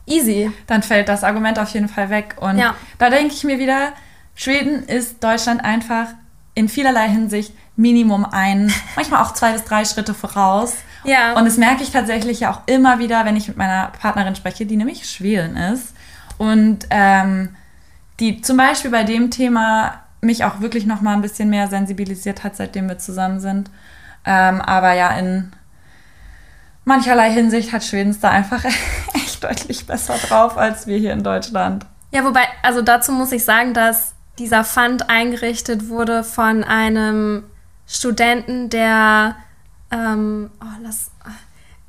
[0.07, 0.51] easy.
[0.65, 2.35] Dann fällt das Argument auf jeden Fall weg.
[2.39, 2.75] Und Ja.
[2.97, 3.89] da denke ich mir wieder,
[4.35, 6.07] Schweden ist Deutschland einfach
[6.55, 10.75] in vielerlei Hinsicht Minimum ein, manchmal auch zwei bis drei Schritte voraus.
[11.07, 11.33] Ja.
[11.33, 14.65] Und das merke ich tatsächlich ja auch immer wieder, wenn ich mit meiner Partnerin spreche,
[14.65, 15.95] die nämlich Schweden ist.
[16.37, 17.55] Und ähm,
[18.19, 22.43] die zum Beispiel bei dem Thema mich auch wirklich noch mal ein bisschen mehr sensibilisiert
[22.43, 23.71] hat, seitdem wir zusammen sind.
[24.25, 25.51] Ähm, aber ja, in
[26.83, 28.65] mancherlei Hinsicht hat Schweden es da einfach
[29.13, 31.85] echt deutlich besser drauf als wir hier in Deutschland.
[32.11, 37.43] Ja, wobei, also dazu muss ich sagen, dass dieser Fund eingerichtet wurde von einem
[37.87, 39.35] Studenten, der,
[39.91, 41.11] ähm, oh, lass,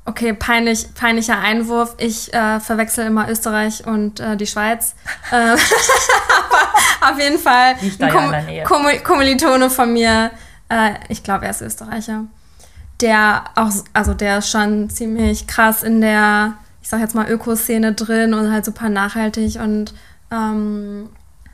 [0.05, 1.95] okay, peinlich, peinlicher Einwurf.
[1.97, 4.95] Ich äh, verwechsel immer Österreich und äh, die Schweiz.
[5.31, 5.53] Aber
[7.11, 7.75] auf jeden Fall
[8.35, 8.63] ein Nähe.
[8.63, 10.31] Kommil- Kommilitone von mir,
[10.69, 12.25] äh, ich glaube, er ist Österreicher,
[13.01, 17.93] der auch, also der ist schon ziemlich krass in der, ich sag jetzt mal, Ökoszene
[17.93, 19.93] drin und halt super nachhaltig und
[20.31, 21.09] ähm,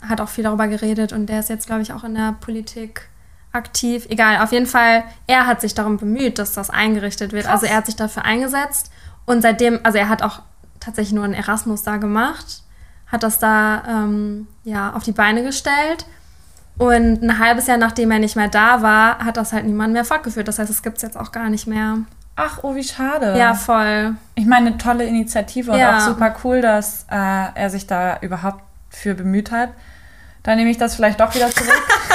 [0.08, 3.10] hat auch viel darüber geredet und der ist jetzt, glaube ich, auch in der Politik
[3.56, 4.06] aktiv.
[4.10, 7.48] Egal, auf jeden Fall, er hat sich darum bemüht, dass das eingerichtet wird.
[7.48, 8.92] Also er hat sich dafür eingesetzt
[9.26, 10.42] und seitdem, also er hat auch
[10.80, 12.62] tatsächlich nur einen Erasmus da gemacht,
[13.08, 16.06] hat das da ähm, ja auf die Beine gestellt.
[16.78, 20.04] Und ein halbes Jahr nachdem er nicht mehr da war, hat das halt niemand mehr
[20.04, 20.48] fortgeführt.
[20.48, 22.00] Das heißt, es gibt es jetzt auch gar nicht mehr.
[22.36, 23.38] Ach, oh, wie schade.
[23.38, 24.16] Ja, voll.
[24.36, 25.96] Ich meine, eine tolle Initiative und Ja.
[25.98, 29.70] auch super cool, dass äh, er sich da überhaupt für bemüht hat.
[30.44, 31.72] Dann nehme ich das vielleicht doch wieder zurück.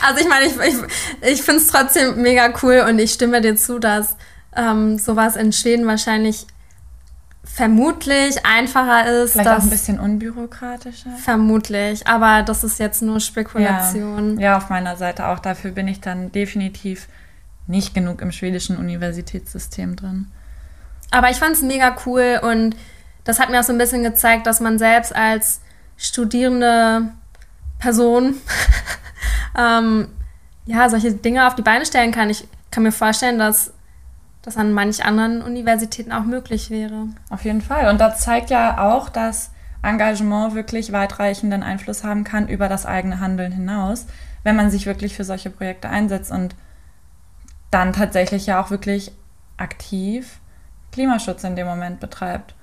[0.00, 3.56] Also ich meine, ich, ich, ich finde es trotzdem mega cool und ich stimme dir
[3.56, 4.16] zu, dass
[4.56, 6.46] ähm, sowas in Schweden wahrscheinlich
[7.44, 9.32] vermutlich einfacher ist.
[9.32, 11.10] Vielleicht auch dass, ein bisschen unbürokratischer.
[11.22, 14.38] Vermutlich, aber das ist jetzt nur Spekulation.
[14.38, 15.38] Ja, auf meiner Seite auch.
[15.38, 17.08] Dafür bin ich dann definitiv
[17.66, 20.28] nicht genug im schwedischen Universitätssystem drin.
[21.10, 22.74] Aber ich fand es mega cool und
[23.24, 25.60] das hat mir auch so ein bisschen gezeigt, dass man selbst als
[25.96, 27.12] studierende
[27.78, 28.34] Person
[29.56, 30.08] ähm,
[30.66, 32.30] ja, solche Dinge auf die Beine stellen kann.
[32.30, 33.72] Ich kann mir vorstellen, dass
[34.42, 37.08] das an manch anderen Universitäten auch möglich wäre.
[37.30, 37.88] Auf jeden Fall.
[37.90, 39.50] Und das zeigt ja auch, dass
[39.82, 44.06] Engagement wirklich weitreichenden Einfluss haben kann über das eigene Handeln hinaus,
[44.42, 46.54] wenn man sich wirklich für solche Projekte einsetzt und
[47.70, 49.12] dann tatsächlich ja auch wirklich
[49.56, 50.40] aktiv
[50.92, 52.54] Klimaschutz in dem Moment betreibt.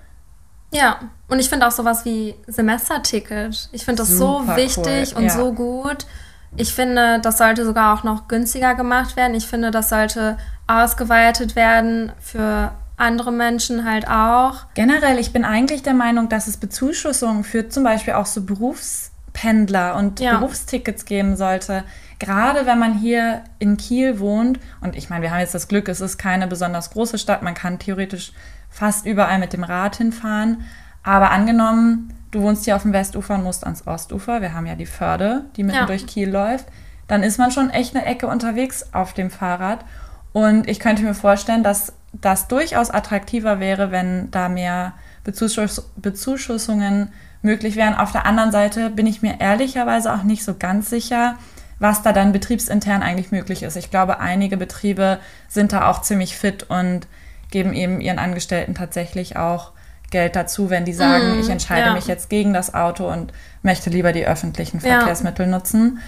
[0.71, 3.69] Ja, und ich finde auch sowas wie Semesterticket.
[3.71, 5.30] Ich finde das so Super wichtig cool, und ja.
[5.32, 6.06] so gut.
[6.55, 9.35] Ich finde, das sollte sogar auch noch günstiger gemacht werden.
[9.35, 14.65] Ich finde, das sollte ausgeweitet werden für andere Menschen halt auch.
[14.73, 19.95] Generell, ich bin eigentlich der Meinung, dass es Bezuschussungen für zum Beispiel auch so Berufspendler
[19.95, 20.38] und Ja.
[20.38, 21.83] Berufstickets geben sollte.
[22.19, 25.88] Gerade wenn man hier in Kiel wohnt, und ich meine, wir haben jetzt das Glück,
[25.88, 28.33] es ist keine besonders große Stadt, man kann theoretisch
[28.69, 30.65] fast überall mit dem Rad hinfahren.
[31.01, 34.75] Aber angenommen, du wohnst hier auf dem Westufer und musst ans Ostufer, wir haben ja
[34.75, 35.85] die Förde, die mitten Ja.
[35.85, 36.65] durch Kiel läuft,
[37.07, 39.83] dann ist man schon echt eine Ecke unterwegs auf dem Fahrrad.
[40.31, 47.11] Und ich könnte mir vorstellen, dass das durchaus attraktiver wäre, wenn da mehr Bezuschuss Bezuschussungen
[47.41, 47.95] möglich wären.
[47.95, 51.35] Auf der anderen Seite bin ich mir ehrlicherweise auch nicht so ganz sicher,
[51.79, 53.75] was da dann betriebsintern eigentlich möglich ist.
[53.77, 57.07] Ich glaube, einige Betriebe sind da auch ziemlich fit und
[57.51, 59.71] geben eben ihren Angestellten tatsächlich auch
[60.12, 61.93] Geld dazu, wenn die sagen, Mm, ich entscheide ja.
[61.93, 65.00] mich jetzt gegen das Auto und möchte lieber die öffentlichen Ja.
[65.00, 66.00] Verkehrsmittel nutzen.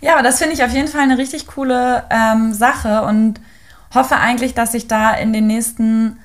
[0.00, 3.40] Ja, aber das finde ich auf jeden Fall eine richtig coole ähm, Sache und
[3.94, 6.18] hoffe eigentlich, dass sich da in den nächsten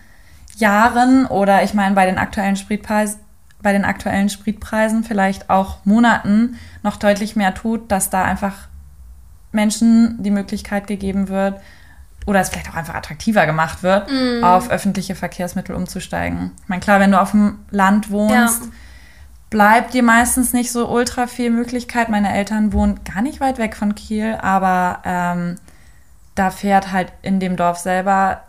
[0.57, 3.19] Jahren oder ich meine bei den aktuellen Spritpreisen
[3.61, 8.53] bei den aktuellen Spritpreisen vielleicht auch Monaten noch deutlich mehr tut, dass da einfach
[9.51, 11.59] Menschen die Möglichkeit gegeben wird
[12.29, 14.43] oder es vielleicht auch einfach attraktiver gemacht wird, mm.
[14.43, 16.51] auf öffentliche Verkehrsmittel umzusteigen.
[16.61, 18.71] Ich meine, klar, wenn du auf dem Land wohnst, ja.
[19.49, 22.07] bleibt dir meistens nicht so ultra viel Möglichkeit.
[22.09, 25.55] Meine Eltern wohnen gar nicht weit weg von Kiel, aber ähm,
[26.35, 28.43] da fährt halt in dem Dorf selber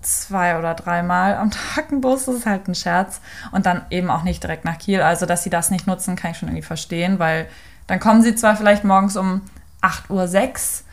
[0.00, 3.20] zwei oder dreimal am Tag ein Bus, das ist halt ein Scherz.
[3.52, 5.02] Und dann eben auch nicht direkt nach Kiel.
[5.02, 7.46] Also, dass sie das nicht nutzen, kann ich schon irgendwie verstehen, weil
[7.86, 9.42] dann kommen sie zwar vielleicht morgens um
[9.82, 10.89] 8.06 Uhr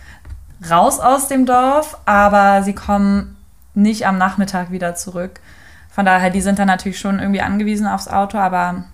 [0.69, 3.37] raus aus dem Dorf, aber sie kommen
[3.73, 5.39] nicht am Nachmittag wieder zurück.
[5.89, 8.85] Von daher, die sind dann natürlich schon irgendwie angewiesen aufs Auto, aber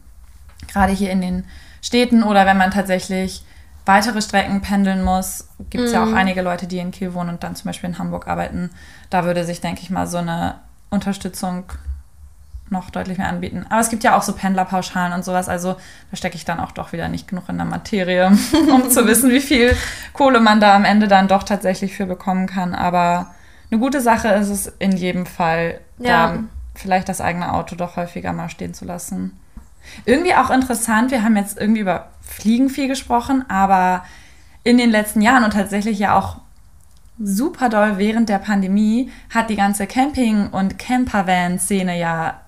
[0.67, 1.45] gerade hier in den
[1.81, 3.43] Städten oder wenn man tatsächlich
[3.85, 5.93] weitere Strecken pendeln muss, gibt es mm.
[5.93, 6.15] ja auch mhm.
[6.15, 8.69] einige Leute, die in Kiel wohnen und dann zum Beispiel in Hamburg arbeiten.
[9.09, 10.55] Da würde sich, denke ich mal, so eine
[10.89, 11.65] Unterstützung
[12.69, 13.65] noch deutlich mehr anbieten.
[13.69, 15.47] Aber es gibt ja auch so Pendlerpauschalen und sowas.
[15.47, 15.75] Also
[16.09, 18.31] da stecke ich dann auch doch wieder nicht genug in der Materie,
[18.71, 19.75] um zu wissen, wie viel
[20.13, 22.73] Kohle man da am Ende dann doch tatsächlich für bekommen kann.
[22.75, 23.33] Aber
[23.71, 26.33] eine gute Sache ist es in jedem Fall, ja.
[26.33, 26.43] da
[26.75, 29.39] vielleicht das eigene Auto doch häufiger mal stehen zu lassen.
[30.05, 34.05] Irgendwie auch interessant, wir haben jetzt irgendwie über Fliegen viel gesprochen, aber
[34.63, 36.37] in den letzten Jahren und tatsächlich ja auch
[37.21, 42.39] super doll während der Pandemie hat die ganze Camping- und Campervan-Szene ja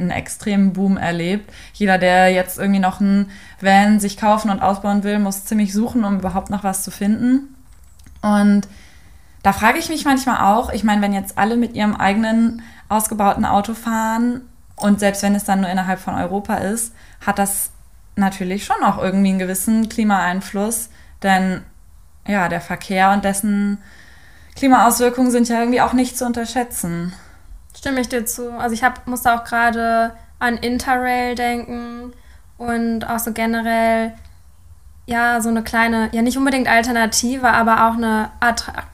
[0.00, 1.52] einen extremen Boom erlebt.
[1.72, 6.04] Jeder, der jetzt irgendwie noch einen Van sich kaufen und ausbauen will, muss ziemlich suchen,
[6.04, 7.54] um überhaupt noch was zu finden.
[8.22, 8.68] Und
[9.42, 13.44] da frage ich mich manchmal auch, ich meine, wenn jetzt alle mit ihrem eigenen ausgebauten
[13.44, 14.42] Auto fahren
[14.76, 17.70] und selbst wenn es dann nur innerhalb von Europa ist, hat das
[18.16, 20.90] natürlich schon auch irgendwie einen gewissen Klimaeinfluss,
[21.22, 21.62] denn
[22.26, 23.78] ja, der Verkehr und dessen
[24.56, 27.14] Klimaauswirkungen sind ja irgendwie auch nicht zu unterschätzen.
[27.76, 28.52] Stimme ich dir zu.
[28.52, 32.12] Also ich hab, musste auch gerade an Interrail denken
[32.58, 34.12] und auch so generell,
[35.06, 38.30] ja, so eine kleine, ja nicht unbedingt Alternative, aber auch eine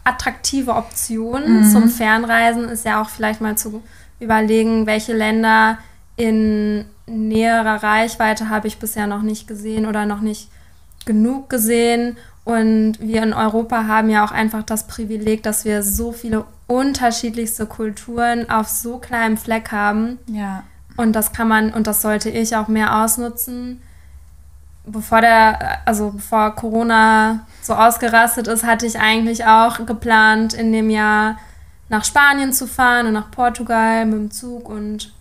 [0.05, 1.71] attraktive Option mhm.
[1.71, 3.83] zum Fernreisen ist ja auch vielleicht mal zu
[4.21, 5.79] überlegen, welche Länder
[6.17, 10.49] in näherer Reichweite habe ich bisher noch nicht gesehen oder noch nicht
[11.05, 12.17] genug gesehen.
[12.47, 17.67] Und wir in Europa haben ja auch einfach das Privileg, dass wir so viele unterschiedlichste
[17.67, 20.21] Kulturen auf so kleinem Fleck haben.
[20.29, 20.63] Ja.
[20.97, 23.83] Und das kann man, und das sollte ich auch mehr ausnutzen.
[24.85, 30.89] Bevor der, also bevor Corona so ausgerastet ist, hatte ich eigentlich auch geplant, in dem
[30.89, 31.39] Jahr
[31.89, 35.13] nach Spanien zu fahren und nach Portugal mit dem Zug und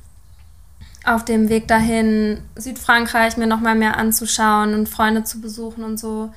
[1.03, 5.99] auf dem Weg dahin Südfrankreich mir noch mal mehr anzuschauen und Freunde zu besuchen und
[5.99, 6.31] so.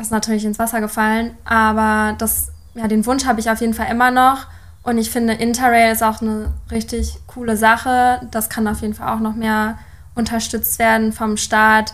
[0.00, 3.74] Das ist natürlich ins Wasser gefallen, aber das, ja, den Wunsch habe ich auf jeden
[3.74, 4.46] Fall immer noch.
[4.82, 8.26] Und ich finde, Interrail ist auch eine richtig coole Sache.
[8.30, 9.78] Das kann auf jeden Fall auch noch mehr
[10.14, 11.92] unterstützt werden vom Staat.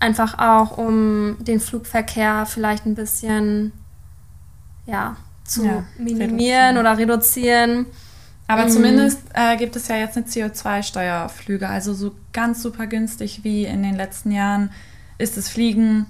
[0.00, 3.70] Einfach auch, um den Flugverkehr vielleicht ein bisschen
[4.86, 6.78] ja, zu ja, minimieren reduzieren.
[6.78, 7.86] oder reduzieren.
[8.48, 8.70] Aber mhm.
[8.70, 11.68] zumindest äh, gibt es ja jetzt eine CO2-Steuer auf Flüge.
[11.68, 14.72] Also so ganz super günstig wie in den letzten Jahren
[15.18, 16.06] ist das Fliegen.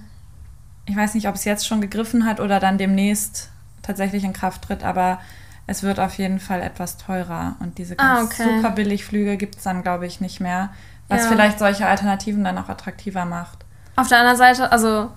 [0.87, 3.51] Ich weiß nicht, ob es jetzt schon gegriffen hat oder dann demnächst
[3.83, 5.20] tatsächlich in Kraft tritt, aber
[5.66, 7.57] es wird auf jeden Fall etwas teurer.
[7.61, 8.57] Und diese ah, ganz ah, okay.
[8.57, 10.70] super Billigflüge gibt es dann, glaube ich, nicht mehr.
[11.09, 11.29] Was ja.
[11.29, 13.64] vielleicht solche Alternativen dann auch attraktiver macht.
[13.96, 15.11] Auf der anderen Seite, also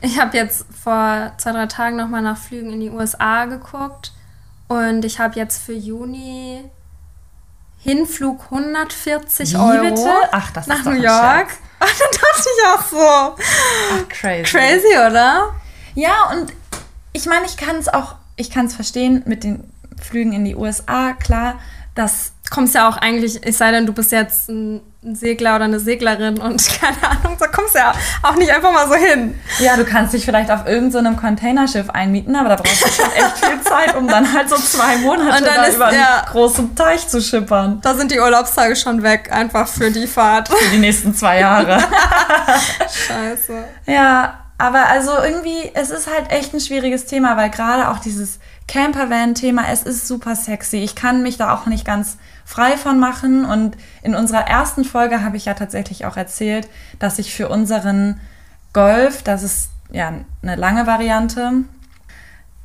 [0.00, 4.12] ich habe jetzt vor zwei, drei Tagen nochmal nach Flügen in die USA geguckt
[4.68, 6.64] und ich habe jetzt für Juni
[7.84, 10.10] Hinflug 140 Wie Euro bitte?
[10.32, 11.48] Ach, das nach ist New York.
[11.84, 13.42] Und dann dachte ich auch so.
[13.92, 14.42] Ach, crazy.
[14.42, 15.54] Crazy, oder?
[15.94, 16.52] Ja, und
[17.12, 20.56] ich meine, ich kann es auch, ich kann es verstehen mit den Flügen in die
[20.56, 21.58] USA, klar,
[21.94, 25.80] das kommst ja auch eigentlich, es sei denn, du bist jetzt ein Segler oder eine
[25.80, 29.34] Seglerin und keine Ahnung, so kommst du ja auch nicht einfach mal so hin.
[29.58, 33.12] Ja, du kannst dich vielleicht auf irgendeinem so Containerschiff einmieten, aber da brauchst du schon
[33.12, 36.26] echt viel Zeit, um dann halt so zwei Monate und dann ist, über ja, einen
[36.26, 37.80] großen Teich zu schippern.
[37.82, 40.48] Da sind die Urlaubstage schon weg, einfach für die Fahrt.
[40.48, 41.78] Für die nächsten zwei Jahre.
[43.08, 43.64] Scheiße.
[43.86, 48.38] Ja, aber also irgendwie, es ist halt echt ein schwieriges Thema, weil gerade auch dieses
[48.68, 50.78] Campervan-Thema, es ist super sexy.
[50.78, 53.44] Ich kann mich da auch nicht ganz frei von machen.
[53.44, 56.68] Und in unserer ersten Folge habe ich ja tatsächlich auch erzählt,
[56.98, 58.20] dass ich für unseren
[58.72, 61.52] Golf, das ist ja eine lange Variante,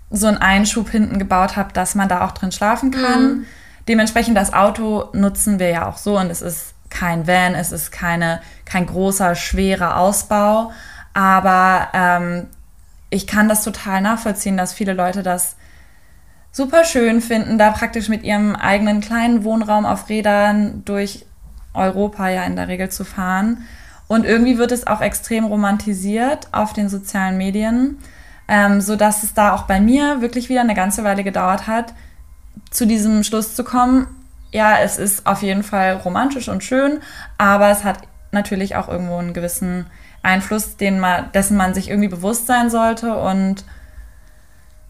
[0.10, 3.24] so einen Einschub hinten gebaut habe, dass man da auch drin schlafen kann.
[3.24, 3.46] Mhm.
[3.88, 7.92] Dementsprechend das Auto nutzen wir ja auch so und es ist kein Van, es ist
[7.92, 10.72] keine, kein großer, schwerer Ausbau.
[11.14, 12.48] Aber ähm,
[13.10, 15.56] ich kann das total nachvollziehen, dass viele Leute das
[16.60, 21.26] super schön finden, da praktisch mit ihrem eigenen kleinen Wohnraum auf Rädern durch
[21.74, 23.64] Europa ja in der Regel zu fahren.
[24.10, 27.98] Und irgendwie wird es auch extrem romantisiert auf den sozialen Medien,
[28.50, 31.94] ähm, so dass es da auch bei mir wirklich wieder eine ganze Weile gedauert hat,
[32.72, 34.08] zu diesem Schluss zu kommen.
[34.52, 37.00] Ja, es ist auf jeden Fall romantisch und schön,
[37.38, 38.00] aber es hat
[38.34, 39.86] natürlich auch irgendwo einen gewissen
[40.24, 43.64] Einfluss, den man, dessen man sich irgendwie bewusst sein sollte und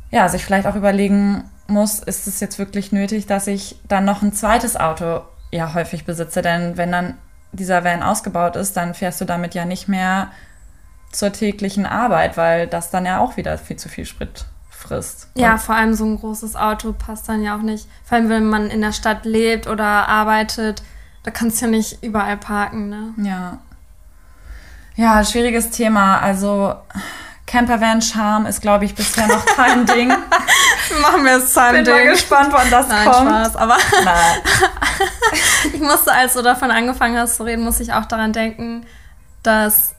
[0.09, 4.22] ja, sich vielleicht auch überlegen muss, ist es jetzt wirklich nötig, dass ich dann noch
[4.22, 6.41] ein zweites Auto ja häufig besitze?
[6.41, 7.17] Denn wenn dann
[7.51, 10.30] dieser Van ausgebaut ist, dann fährst du damit ja nicht mehr
[11.11, 15.28] zur täglichen Arbeit, weil das dann ja auch wieder viel zu viel Sprit frisst.
[15.36, 17.88] Ja, vor allem so ein großes Auto passt dann ja auch nicht.
[18.05, 20.84] Vor allem, wenn man in der Stadt lebt oder arbeitet,
[21.24, 23.13] da kannst du ja nicht überall parken, ne?
[23.17, 23.59] Ja.
[24.95, 26.20] Ja, schwieriges Thema.
[26.20, 26.76] Also
[27.45, 30.13] Campervan Charme ist, glaube ich, bisher noch kein Ding.
[31.02, 33.30] Machen wir es Bin mal gespannt, wann das Nein, kommt.
[33.30, 34.38] Spaß, aber Nein.
[35.74, 38.86] ich musste, als du davon angefangen hast zu reden, musste ich auch daran denken,
[39.44, 39.94] dass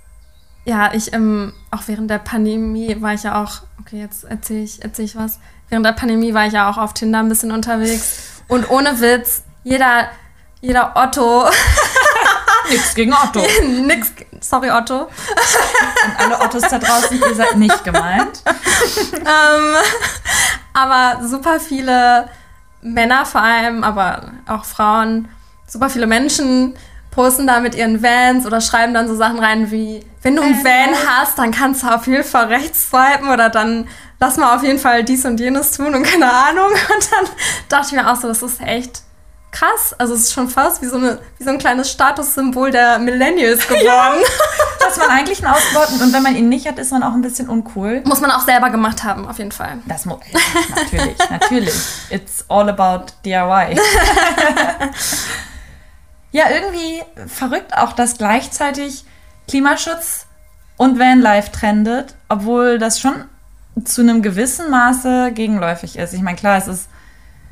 [0.64, 4.82] ja, ich im, auch während der Pandemie war ich ja auch, okay, jetzt erzähle ich,
[4.82, 5.38] erzähl ich was.
[5.68, 8.43] Während der Pandemie war ich ja auch auf Tinder ein bisschen unterwegs.
[8.49, 10.11] Und ohne Witz, jeder,
[10.61, 11.49] jeder Otto,
[12.68, 13.43] Nichts gegen Otto.
[13.64, 18.43] nix, sorry Otto, Und alle Ottos da draußen, ihr seid nicht gemeint.
[19.14, 19.74] ähm,
[20.72, 22.28] aber super viele
[22.82, 25.28] Männer vor allem, aber auch Frauen,
[25.66, 26.74] super viele Menschen
[27.10, 30.64] posten da mit ihren Vans oder schreiben dann so Sachen rein wie, wenn du einen
[30.64, 33.88] Van hast, dann kannst du auf jeden Fall rechts swipen oder dann
[34.20, 36.66] lass mal auf jeden Fall dies und jenes tun und keine Ahnung.
[36.70, 37.30] Und dann
[37.68, 39.02] dachte ich mir auch so, das ist echt
[39.51, 39.94] krass.
[39.98, 43.66] Also es ist schon fast wie so, eine, wie so ein kleines Statussymbol der Millennials
[43.68, 44.22] geworden.
[44.80, 47.22] Dass man eigentlich einen ausgebauten und wenn man ihn nicht hat, ist man auch ein
[47.22, 48.03] bisschen uncool.
[48.05, 49.78] Muss man auch selber gemacht haben, auf jeden Fall.
[49.86, 50.40] Das muss ja,
[50.74, 51.74] natürlich, natürlich.
[52.11, 53.78] It's all about DIY.
[56.32, 59.05] ja, irgendwie verrückt auch, dass gleichzeitig
[59.48, 60.26] Klimaschutz
[60.76, 63.26] und Vanlife trendet, obwohl das schon
[63.84, 66.14] zu einem gewissen Maße gegenläufig ist.
[66.14, 66.88] Ich meine, klar, es ist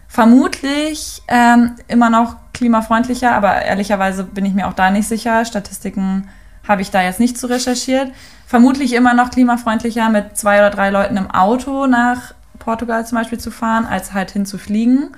[0.08, 5.44] vermutlich ähm, immer noch klimafreundlicher, aber ehrlicherweise bin ich mir auch da nicht sicher.
[5.44, 6.28] Statistiken
[6.66, 8.10] habe ich da jetzt nicht zu recherchiert.
[8.46, 13.38] Vermutlich immer noch klimafreundlicher, mit zwei oder drei Leuten im Auto nach Portugal zum Beispiel
[13.38, 15.10] zu fahren, als halt hinzufliegen.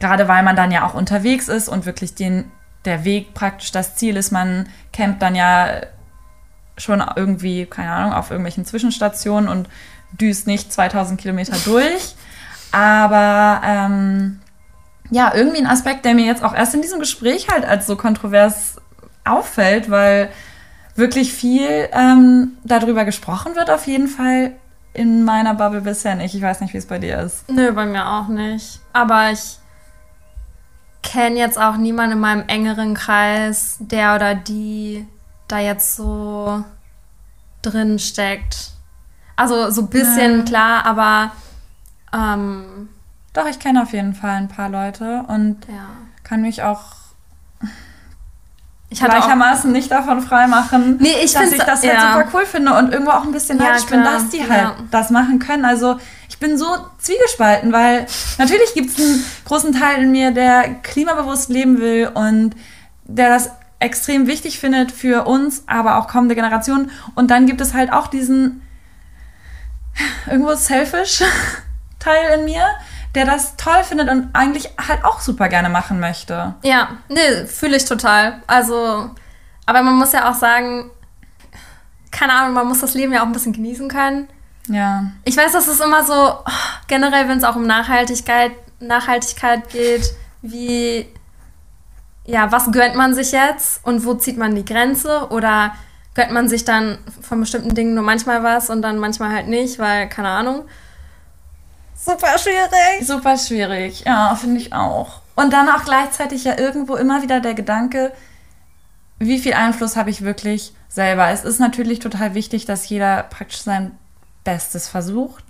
[0.00, 2.50] Gerade weil man dann ja auch unterwegs ist und wirklich den,
[2.84, 4.30] der Weg praktisch das Ziel ist.
[4.30, 5.80] Man campt dann ja
[6.76, 9.68] schon irgendwie, keine Ahnung, auf irgendwelchen Zwischenstationen und
[10.12, 12.14] düst nicht 2000 Kilometer durch.
[12.72, 14.40] Aber ähm,
[15.10, 17.96] ja, irgendwie ein Aspekt, der mir jetzt auch erst in diesem Gespräch halt als so
[17.96, 18.76] kontrovers
[19.24, 20.30] auffällt, weil
[20.94, 24.52] wirklich viel ähm, darüber gesprochen wird, auf jeden Fall
[24.92, 26.34] in meiner Bubble bisher nicht.
[26.34, 27.48] Ich weiß nicht, wie es bei dir ist.
[27.48, 28.80] Nö, bei mir auch nicht.
[28.92, 29.58] Aber ich
[31.02, 35.06] kenne jetzt auch niemanden in meinem engeren Kreis, der oder die
[35.46, 36.64] da jetzt so
[37.62, 38.72] drin steckt.
[39.36, 40.44] Also so ein bisschen Ja.
[40.44, 41.30] klar, aber
[42.12, 42.88] ähm,
[43.32, 45.88] Doch, ich kenne auf jeden Fall ein paar Leute und ja.
[46.24, 46.82] kann mich auch
[48.90, 52.12] Ich hatte auch, gleichermaßen nicht davon freimachen, Nee, ich dass ich das halt ja.
[52.12, 54.62] super cool finde und irgendwo auch ein bisschen Ja, neidisch bin, klar, dass die halt
[54.62, 54.76] ja.
[54.90, 55.64] das machen können.
[55.64, 55.98] Also
[56.28, 56.66] ich bin so
[56.98, 58.06] zwiegespalten, weil
[58.38, 62.54] natürlich gibt es einen großen Teil in mir, der klimabewusst leben will und
[63.04, 63.50] der das
[63.80, 66.90] extrem wichtig findet für uns, aber auch kommende Generationen.
[67.14, 68.62] Und dann gibt es halt auch diesen
[70.26, 71.22] irgendwo selfish
[71.98, 72.66] Teil in mir,
[73.14, 76.54] der das toll findet und eigentlich halt auch super gerne machen möchte.
[76.62, 78.42] Ja, nee, fühle ich total.
[78.46, 79.10] Also,
[79.66, 80.90] aber man muss ja auch sagen,
[82.10, 84.28] keine Ahnung, man muss das Leben ja auch ein bisschen genießen können.
[84.68, 85.04] Ja.
[85.24, 86.50] Ich weiß, das ist immer so, oh,
[86.86, 91.06] generell, wenn es auch um Nachhaltigkeit, Nachhaltigkeit geht, wie,
[92.24, 95.28] ja, was gönnt man sich jetzt und wo zieht man die Grenze?
[95.30, 95.74] Oder
[96.14, 99.78] gönnt man sich dann von bestimmten Dingen nur manchmal was und dann manchmal halt nicht,
[99.78, 100.64] weil, keine Ahnung.
[101.98, 103.06] Super schwierig.
[103.06, 105.20] Super schwierig, ja, finde ich auch.
[105.34, 108.12] Und dann auch gleichzeitig ja irgendwo immer wieder der Gedanke,
[109.18, 111.28] wie viel Einfluss habe ich wirklich selber?
[111.28, 113.92] Es ist natürlich total wichtig, dass jeder praktisch sein
[114.44, 115.44] Bestes versucht.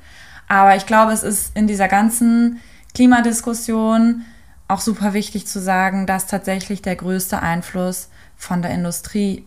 [0.48, 2.60] Aber ich glaube, es ist in dieser ganzen
[2.94, 4.24] Klimadiskussion
[4.66, 9.46] auch super wichtig zu sagen, dass tatsächlich der größte Einfluss von der Industrie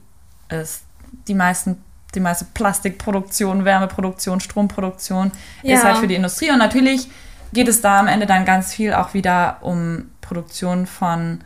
[0.49, 0.84] ist.
[1.28, 1.84] Die meisten
[2.16, 5.32] die meiste Plastikproduktion, Wärmeproduktion, Stromproduktion
[5.64, 5.76] Ja.
[5.76, 6.51] ist halt für die Industrie.
[6.51, 7.09] Und natürlich
[7.53, 11.41] geht es da am Ende dann ganz viel auch wieder um Produktion von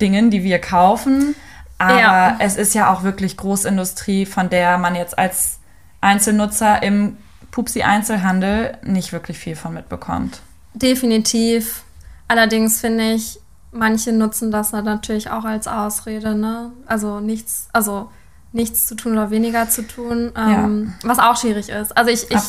[0.00, 1.34] Dingen, die wir kaufen.
[1.78, 2.36] Aber Ja.
[2.40, 5.58] es ist ja auch wirklich Großindustrie, von der man jetzt als
[6.00, 7.16] Einzelnutzer im
[7.50, 10.40] Pupsi-Einzelhandel nicht wirklich viel von mitbekommt.
[10.74, 11.82] definitiv.
[12.28, 13.40] Allerdings finde ich,
[13.72, 16.70] manche nutzen das natürlich auch als Ausrede, ne?
[16.86, 18.10] Also nichts, also
[18.52, 21.08] nichts zu tun oder weniger zu tun, ähm, ja.
[21.08, 21.96] was auch schwierig ist.
[21.96, 22.40] Also ich, ich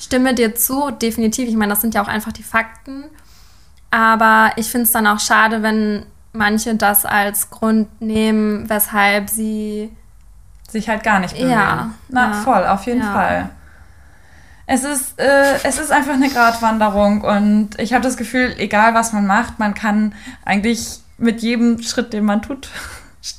[0.00, 1.48] stimme dir zu, definitiv.
[1.48, 3.04] Ich meine, das sind ja auch einfach die Fakten.
[3.90, 9.90] Aber ich finde es dann auch schade, wenn manche das als Grund nehmen, weshalb sie
[10.68, 11.52] sich halt gar nicht bemühen.
[11.52, 12.32] Ja, Na, ja.
[12.32, 13.12] voll, auf jeden Ja.
[13.12, 13.50] Fall.
[14.66, 19.12] Es ist, äh, es ist einfach eine Gratwanderung und ich habe das Gefühl, egal was
[19.12, 22.70] man macht, man kann eigentlich mit jedem Schritt, den man tut,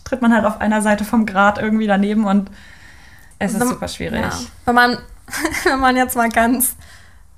[0.03, 2.49] tritt man halt auf einer Seite vom Grat irgendwie daneben und
[3.39, 4.21] es ist Wenn- super schwierig.
[4.21, 4.31] Ja.
[4.65, 4.97] Wenn, man,
[5.63, 6.75] wenn man jetzt mal ganz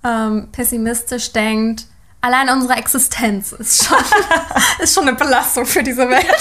[0.04, 1.86] ähm, pessimistisch denkt,
[2.22, 3.98] allein unsere Existenz ist schon,
[4.80, 6.26] ist schon eine Belastung für diese Welt.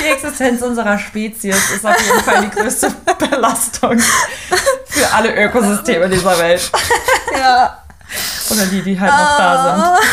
[0.00, 3.98] Die Existenz unserer Spezies ist auf jeden Fall die größte Belastung
[4.86, 6.70] für alle Ökosysteme dieser Welt.
[7.32, 7.78] Ja.
[8.50, 10.08] Oder die, die halt noch da sind.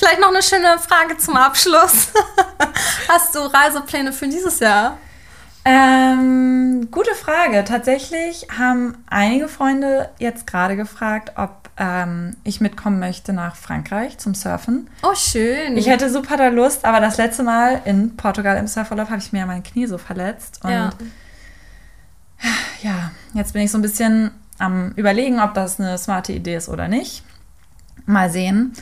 [0.00, 2.08] Vielleicht noch eine schöne Frage zum Abschluss.
[3.10, 4.96] Hast du Reisepläne für dieses Jahr?
[5.66, 7.64] Ähm, gute Frage.
[7.64, 14.34] Tatsächlich haben einige Freunde jetzt gerade gefragt, ob ähm, ich mitkommen möchte nach Frankreich zum
[14.34, 14.88] Surfen.
[15.02, 15.76] Oh, schön.
[15.76, 19.32] Ich hätte super da Lust, aber das letzte Mal in Portugal im Surfurlaub habe ich
[19.32, 20.60] mir ja mein Knie so verletzt.
[20.64, 20.90] Und ja.
[22.82, 26.70] ja, jetzt bin ich so ein bisschen am Überlegen, ob das eine smarte Idee ist
[26.70, 27.22] oder nicht.
[28.06, 28.72] Mal sehen,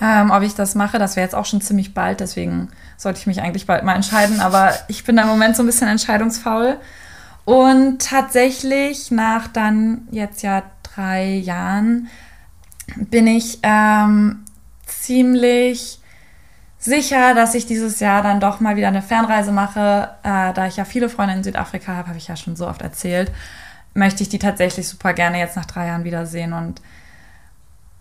[0.00, 0.98] ähm, ob ich das mache.
[0.98, 4.40] Das wäre jetzt auch schon ziemlich bald, deswegen sollte ich mich eigentlich bald mal entscheiden.
[4.40, 6.78] Aber ich bin da im Moment so ein bisschen entscheidungsfaul.
[7.44, 12.08] Und tatsächlich nach dann jetzt ja drei Jahren
[12.96, 14.44] bin ich ähm,
[14.84, 16.00] ziemlich
[16.78, 20.10] sicher, dass ich dieses Jahr dann doch mal wieder eine Fernreise mache.
[20.22, 22.82] Äh, da ich ja viele Freunde in Südafrika habe, habe ich ja schon so oft
[22.82, 23.32] erzählt,
[23.94, 26.80] möchte ich die tatsächlich super gerne jetzt nach drei Jahren wiedersehen und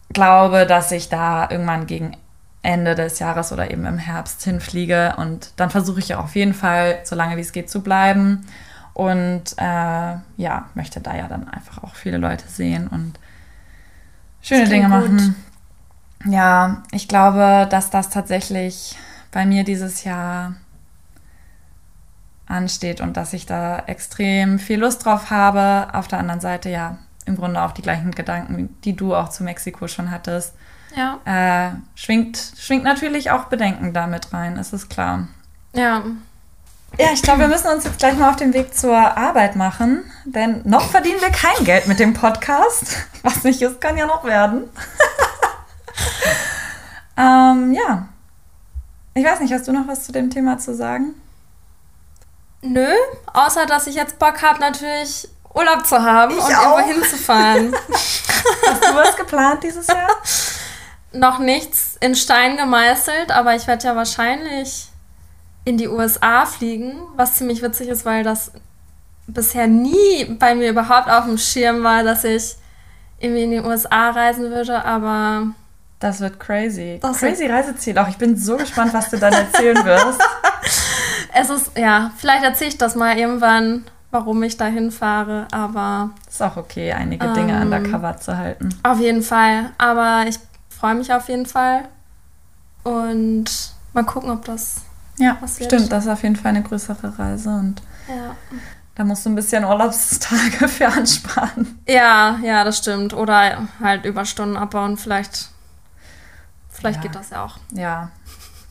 [0.10, 2.18] glaube, dass ich da irgendwann gegen
[2.62, 6.53] Ende des Jahres oder eben im Herbst hinfliege und dann versuche ich ja auf jeden
[6.53, 8.45] Fall, so lange wie es geht, zu bleiben
[8.93, 13.20] und äh, ja, möchte da ja dann einfach auch viele Leute sehen und
[14.41, 15.12] schöne Dinge klingt gut.
[15.12, 15.36] machen.
[16.28, 18.95] Ja, ich glaube, dass das tatsächlich
[19.32, 20.56] bei mir dieses Jahr
[22.47, 25.93] ansteht und dass ich da extrem viel Lust drauf habe.
[25.93, 29.43] Auf der anderen Seite ja im Grunde auch die gleichen Gedanken, die du auch zu
[29.43, 30.53] Mexiko schon hattest.
[30.95, 31.19] Ja.
[31.26, 35.28] Äh, schwingt, schwingt natürlich auch Bedenken damit rein, ist es klar.
[35.73, 36.03] Ja.
[36.97, 40.09] Ja, ich glaube, wir müssen uns jetzt gleich mal auf den Weg zur Arbeit machen,
[40.23, 43.05] denn noch verdienen wir kein Geld mit dem Podcast.
[43.23, 44.63] Was nicht ist, kann ja noch werden.
[47.17, 48.07] ähm, ja.
[49.13, 51.13] Ich weiß nicht, hast du noch was zu dem Thema zu sagen?
[52.61, 52.88] Nö,
[53.34, 56.78] außer dass ich jetzt Bock habe, natürlich Urlaub zu haben Ich und auch.
[56.80, 57.76] irgendwo hinzufahren.
[58.68, 60.10] Hast du was geplant dieses Jahr?
[61.14, 64.88] Noch nichts in Stein gemeißelt, aber ich werde ja wahrscheinlich
[65.64, 68.51] in die USA fliegen, was ziemlich witzig ist, weil das
[69.28, 72.56] bisher nie bei mir überhaupt auf dem Schirm war, dass ich
[73.20, 75.47] irgendwie in die USA reisen würde, aber
[75.99, 76.99] Das wird crazy.
[77.01, 77.97] Das crazy Reiseziel.
[77.97, 80.22] Auch ich bin so gespannt, was du dann erzählen wirst.
[81.34, 83.86] es ist, ja, vielleicht erzähle ich das mal irgendwann,
[84.16, 87.61] warum ich da hinfahre, aber Ist auch okay, einige Dinge Ähm.
[87.63, 88.70] undercover zu halten.
[88.84, 89.72] auf jeden Fall.
[89.78, 90.39] Aber ich
[90.70, 91.89] freue mich auf jeden Fall
[92.84, 93.45] und
[93.93, 94.82] mal gucken, ob das,
[95.18, 95.72] Ja, Was wird?
[95.72, 95.91] stimmt.
[95.91, 98.36] Das ist auf jeden Fall eine größere Reise und ja.
[98.95, 101.78] da musst du ein bisschen Urlaubstage für ansparen.
[101.88, 103.13] Ja, ja, das stimmt.
[103.13, 105.49] Oder halt Überstunden abbauen, vielleicht.
[106.70, 107.01] Vielleicht Ja.
[107.03, 107.57] geht das ja auch.
[107.72, 108.11] Ja,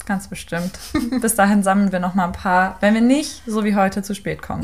[0.07, 0.73] ganz bestimmt.
[1.21, 4.15] Bis dahin sammeln wir noch mal ein paar, wenn wir nicht so wie heute zu
[4.15, 4.63] spät kommen.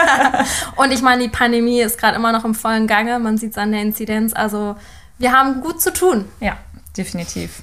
[0.76, 3.18] Und ich meine, die Pandemie ist gerade immer noch im vollen Gange.
[3.18, 4.32] Man sieht es an der Inzidenz.
[4.34, 4.76] Also
[5.18, 6.26] wir haben gut zu tun.
[6.40, 6.56] Ja,
[6.96, 7.62] definitiv.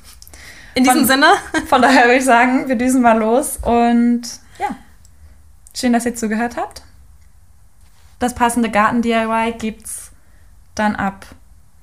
[0.74, 1.28] In diesem Von- Sinne.
[1.68, 4.22] Von daher würde ich sagen, wir düsen mal los und
[4.60, 4.76] ja,
[5.76, 6.84] schön, dass ihr zugehört habt.
[8.20, 10.12] Das passende Garten-DIY gibt's
[10.76, 11.26] dann ab,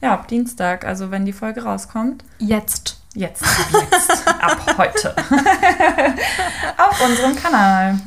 [0.00, 2.24] ja, ab Dienstag, also wenn die Folge rauskommt.
[2.38, 2.97] Jetzt.
[3.18, 3.42] Jetzt,
[3.72, 5.12] jetzt, ab heute.
[6.78, 7.98] Auf unserem Kanal.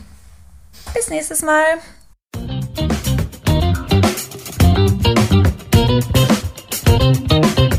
[0.94, 1.80] Bis nächstes Mal.
[7.02, 7.71] Thank you.